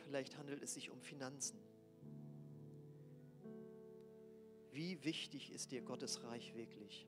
Vielleicht 0.04 0.36
handelt 0.36 0.62
es 0.62 0.74
sich 0.74 0.90
um 0.90 1.00
Finanzen. 1.00 1.58
Wie 4.72 5.04
wichtig 5.04 5.52
ist 5.52 5.70
dir 5.70 5.82
Gottes 5.82 6.24
Reich 6.24 6.54
wirklich? 6.56 7.06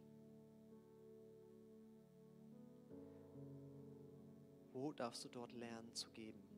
Wo 4.72 4.92
darfst 4.92 5.24
du 5.24 5.28
dort 5.28 5.52
lernen 5.52 5.92
zu 5.94 6.09
geben? 6.11 6.54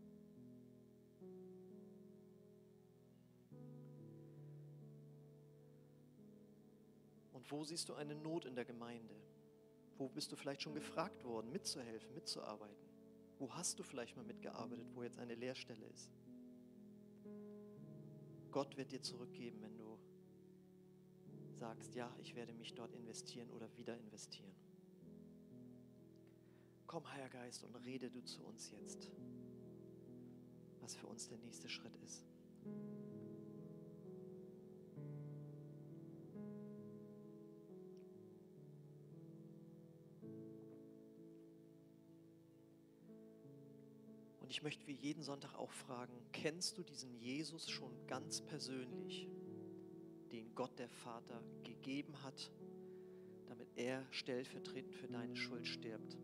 Und 7.36 7.52
wo 7.52 7.64
siehst 7.64 7.90
du 7.90 7.94
eine 7.94 8.14
Not 8.14 8.46
in 8.46 8.54
der 8.54 8.64
Gemeinde? 8.64 9.14
Wo 9.98 10.08
bist 10.08 10.32
du 10.32 10.36
vielleicht 10.36 10.62
schon 10.62 10.72
gefragt 10.72 11.22
worden, 11.22 11.52
mitzuhelfen, 11.52 12.14
mitzuarbeiten? 12.14 12.88
Wo 13.38 13.52
hast 13.52 13.78
du 13.78 13.82
vielleicht 13.82 14.16
mal 14.16 14.24
mitgearbeitet, 14.24 14.86
wo 14.94 15.02
jetzt 15.02 15.18
eine 15.18 15.34
Lehrstelle 15.34 15.84
ist? 15.84 16.10
Gott 18.50 18.78
wird 18.78 18.90
dir 18.90 19.02
zurückgeben, 19.02 19.60
wenn 19.60 19.76
du 19.76 19.98
sagst, 21.52 21.94
ja, 21.94 22.10
ich 22.22 22.34
werde 22.34 22.54
mich 22.54 22.72
dort 22.72 22.94
investieren 22.94 23.50
oder 23.50 23.68
wieder 23.76 23.98
investieren. 23.98 24.54
Komm, 26.86 27.06
Heiliger 27.12 27.40
Geist, 27.40 27.64
und 27.64 27.76
rede 27.84 28.10
du 28.10 28.24
zu 28.24 28.42
uns 28.44 28.70
jetzt, 28.70 29.10
was 30.80 30.94
für 30.94 31.06
uns 31.06 31.28
der 31.28 31.36
nächste 31.36 31.68
Schritt 31.68 31.96
ist. 31.96 32.24
Und 44.66 44.72
ich 44.72 44.78
möchte 44.78 44.88
wie 44.88 45.06
jeden 45.06 45.22
Sonntag 45.22 45.54
auch 45.54 45.70
fragen, 45.70 46.12
kennst 46.32 46.76
du 46.76 46.82
diesen 46.82 47.14
Jesus 47.20 47.70
schon 47.70 47.92
ganz 48.08 48.40
persönlich, 48.40 49.28
den 50.32 50.56
Gott 50.56 50.76
der 50.80 50.88
Vater 50.88 51.40
gegeben 51.62 52.20
hat, 52.24 52.50
damit 53.46 53.68
er 53.76 54.04
stellvertretend 54.10 54.92
für 54.92 55.06
deine 55.06 55.36
Schuld 55.36 55.68
stirbt? 55.68 56.18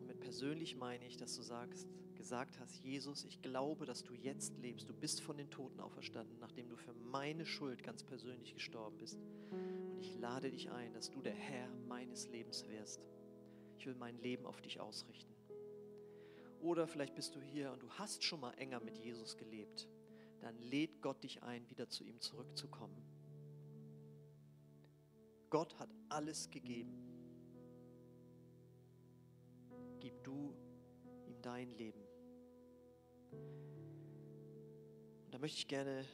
Und 0.00 0.06
mit 0.08 0.18
persönlich 0.18 0.74
meine 0.74 1.06
ich, 1.06 1.16
dass 1.16 1.36
du 1.36 1.42
sagst, 1.42 1.86
gesagt 2.16 2.58
hast, 2.58 2.82
Jesus, 2.82 3.24
ich 3.26 3.40
glaube, 3.42 3.86
dass 3.86 4.02
du 4.02 4.14
jetzt 4.14 4.58
lebst. 4.58 4.88
Du 4.88 4.92
bist 4.92 5.20
von 5.20 5.36
den 5.36 5.50
Toten 5.50 5.78
auferstanden, 5.78 6.36
nachdem 6.40 6.68
du 6.68 6.74
für 6.74 6.94
meine 6.94 7.46
Schuld 7.46 7.84
ganz 7.84 8.02
persönlich 8.02 8.54
gestorben 8.54 8.98
bist. 8.98 9.20
Und 9.52 10.00
ich 10.00 10.18
lade 10.18 10.50
dich 10.50 10.68
ein, 10.72 10.92
dass 10.94 11.12
du 11.12 11.22
der 11.22 11.32
Herr 11.32 11.68
meines 11.86 12.26
Lebens 12.26 12.66
wirst. 12.68 13.06
Ich 13.78 13.86
will 13.86 13.94
mein 13.94 14.18
Leben 14.18 14.46
auf 14.46 14.60
dich 14.60 14.80
ausrichten. 14.80 15.35
Oder 16.60 16.86
vielleicht 16.86 17.14
bist 17.14 17.34
du 17.34 17.40
hier 17.40 17.72
und 17.72 17.82
du 17.82 17.90
hast 17.90 18.24
schon 18.24 18.40
mal 18.40 18.52
enger 18.54 18.80
mit 18.80 18.96
Jesus 18.98 19.36
gelebt. 19.36 19.88
Dann 20.40 20.58
lädt 20.58 21.02
Gott 21.02 21.22
dich 21.22 21.42
ein, 21.42 21.68
wieder 21.70 21.88
zu 21.88 22.04
ihm 22.04 22.20
zurückzukommen. 22.20 23.02
Gott 25.50 25.78
hat 25.78 25.90
alles 26.08 26.50
gegeben. 26.50 26.92
Gib 30.00 30.22
du 30.24 30.54
ihm 31.26 31.40
dein 31.42 31.70
Leben. 31.70 32.00
Und 35.24 35.34
da 35.34 35.38
möchte 35.38 35.58
ich 35.58 35.68
gerne 35.68 36.04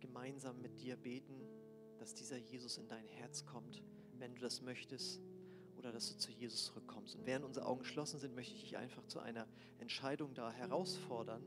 gemeinsam 0.00 0.60
mit 0.60 0.80
dir 0.80 0.96
beten, 0.96 1.40
dass 1.98 2.14
dieser 2.14 2.36
Jesus 2.36 2.78
in 2.78 2.88
dein 2.88 3.06
Herz 3.06 3.44
kommt, 3.44 3.82
wenn 4.18 4.34
du 4.34 4.40
das 4.40 4.62
möchtest 4.62 5.20
oder 5.80 5.92
dass 5.92 6.12
du 6.12 6.18
zu 6.18 6.30
Jesus 6.30 6.66
zurückkommst. 6.66 7.16
Und 7.16 7.26
während 7.26 7.44
unsere 7.44 7.66
Augen 7.66 7.80
geschlossen 7.80 8.20
sind, 8.20 8.34
möchte 8.34 8.54
ich 8.54 8.60
dich 8.60 8.76
einfach 8.76 9.04
zu 9.06 9.18
einer 9.18 9.46
Entscheidung 9.78 10.34
da 10.34 10.52
herausfordern, 10.52 11.42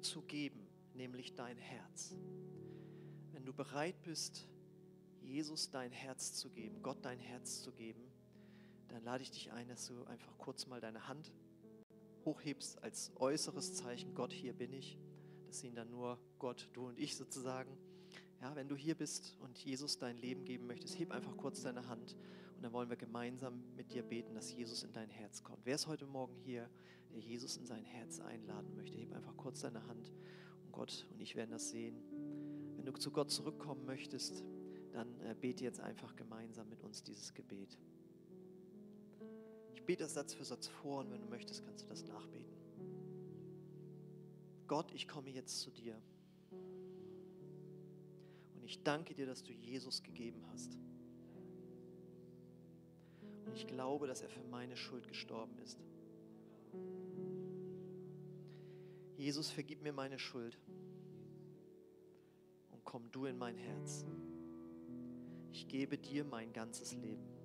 zu 0.00 0.22
geben, 0.22 0.66
nämlich 0.94 1.34
dein 1.34 1.56
Herz. 1.56 2.16
Wenn 3.32 3.44
du 3.44 3.52
bereit 3.52 4.02
bist, 4.02 4.48
Jesus 5.22 5.70
dein 5.70 5.92
Herz 5.92 6.34
zu 6.34 6.50
geben, 6.50 6.82
Gott 6.82 6.98
dein 7.02 7.20
Herz 7.20 7.62
zu 7.62 7.72
geben, 7.72 8.02
dann 8.88 9.02
lade 9.04 9.22
ich 9.22 9.30
dich 9.30 9.52
ein, 9.52 9.68
dass 9.68 9.86
du 9.86 10.04
einfach 10.04 10.36
kurz 10.38 10.66
mal 10.66 10.80
deine 10.80 11.06
Hand 11.06 11.32
hochhebst 12.24 12.82
als 12.82 13.12
äußeres 13.16 13.74
Zeichen, 13.74 14.14
Gott, 14.14 14.32
hier 14.32 14.54
bin 14.54 14.72
ich. 14.72 14.98
Das 15.46 15.60
sehen 15.60 15.74
dann 15.74 15.90
nur 15.90 16.18
Gott, 16.38 16.68
du 16.72 16.88
und 16.88 16.98
ich 16.98 17.16
sozusagen. 17.16 17.76
Ja, 18.40 18.54
wenn 18.56 18.68
du 18.68 18.76
hier 18.76 18.94
bist 18.94 19.36
und 19.40 19.58
Jesus 19.58 19.98
dein 19.98 20.16
Leben 20.16 20.44
geben 20.44 20.66
möchtest, 20.66 20.98
heb 20.98 21.10
einfach 21.10 21.36
kurz 21.36 21.62
deine 21.62 21.88
Hand 21.88 22.16
und 22.58 22.64
dann 22.64 22.72
wollen 22.72 22.90
wir 22.90 22.96
gemeinsam 22.96 23.62
mit 23.76 23.92
dir 23.92 24.02
beten, 24.02 24.34
dass 24.34 24.52
Jesus 24.52 24.82
in 24.82 24.92
dein 24.92 25.10
Herz 25.10 25.44
kommt. 25.44 25.64
Wer 25.64 25.76
ist 25.76 25.86
heute 25.86 26.06
Morgen 26.06 26.34
hier, 26.34 26.68
der 27.12 27.20
Jesus 27.20 27.56
in 27.56 27.64
sein 27.64 27.84
Herz 27.84 28.18
einladen 28.18 28.74
möchte? 28.74 28.98
Heb 28.98 29.12
einfach 29.12 29.36
kurz 29.36 29.60
deine 29.60 29.86
Hand 29.86 30.10
und 30.64 30.72
Gott 30.72 31.06
und 31.12 31.20
ich 31.20 31.36
werden 31.36 31.52
das 31.52 31.70
sehen. 31.70 32.02
Wenn 32.74 32.84
du 32.84 32.92
zu 32.94 33.12
Gott 33.12 33.30
zurückkommen 33.30 33.84
möchtest, 33.84 34.42
dann 34.90 35.20
äh, 35.20 35.36
bete 35.40 35.62
jetzt 35.62 35.78
einfach 35.78 36.16
gemeinsam 36.16 36.68
mit 36.68 36.82
uns 36.82 37.04
dieses 37.04 37.32
Gebet. 37.32 37.78
Ich 39.76 39.84
bete 39.84 40.02
das 40.02 40.14
Satz 40.14 40.34
für 40.34 40.44
Satz 40.44 40.66
vor 40.66 40.98
und 40.98 41.12
wenn 41.12 41.20
du 41.20 41.28
möchtest, 41.28 41.64
kannst 41.64 41.84
du 41.84 41.88
das 41.88 42.04
nachbeten. 42.06 42.56
Gott, 44.66 44.90
ich 44.90 45.06
komme 45.06 45.30
jetzt 45.30 45.60
zu 45.60 45.70
dir. 45.70 46.02
Und 48.56 48.64
ich 48.64 48.82
danke 48.82 49.14
dir, 49.14 49.26
dass 49.26 49.44
du 49.44 49.52
Jesus 49.52 50.02
gegeben 50.02 50.44
hast. 50.50 50.76
Und 53.48 53.56
ich 53.56 53.66
glaube, 53.66 54.06
dass 54.06 54.20
er 54.20 54.28
für 54.28 54.42
meine 54.50 54.76
Schuld 54.76 55.08
gestorben 55.08 55.58
ist. 55.58 55.78
Jesus, 59.16 59.50
vergib 59.50 59.82
mir 59.82 59.92
meine 59.92 60.18
Schuld 60.18 60.58
und 62.70 62.84
komm 62.84 63.10
du 63.10 63.24
in 63.24 63.38
mein 63.38 63.56
Herz. 63.56 64.04
ich 65.50 65.66
gebe 65.66 65.96
dir 65.98 66.24
mein 66.24 66.52
ganzes 66.52 66.94
Leben. 66.94 67.37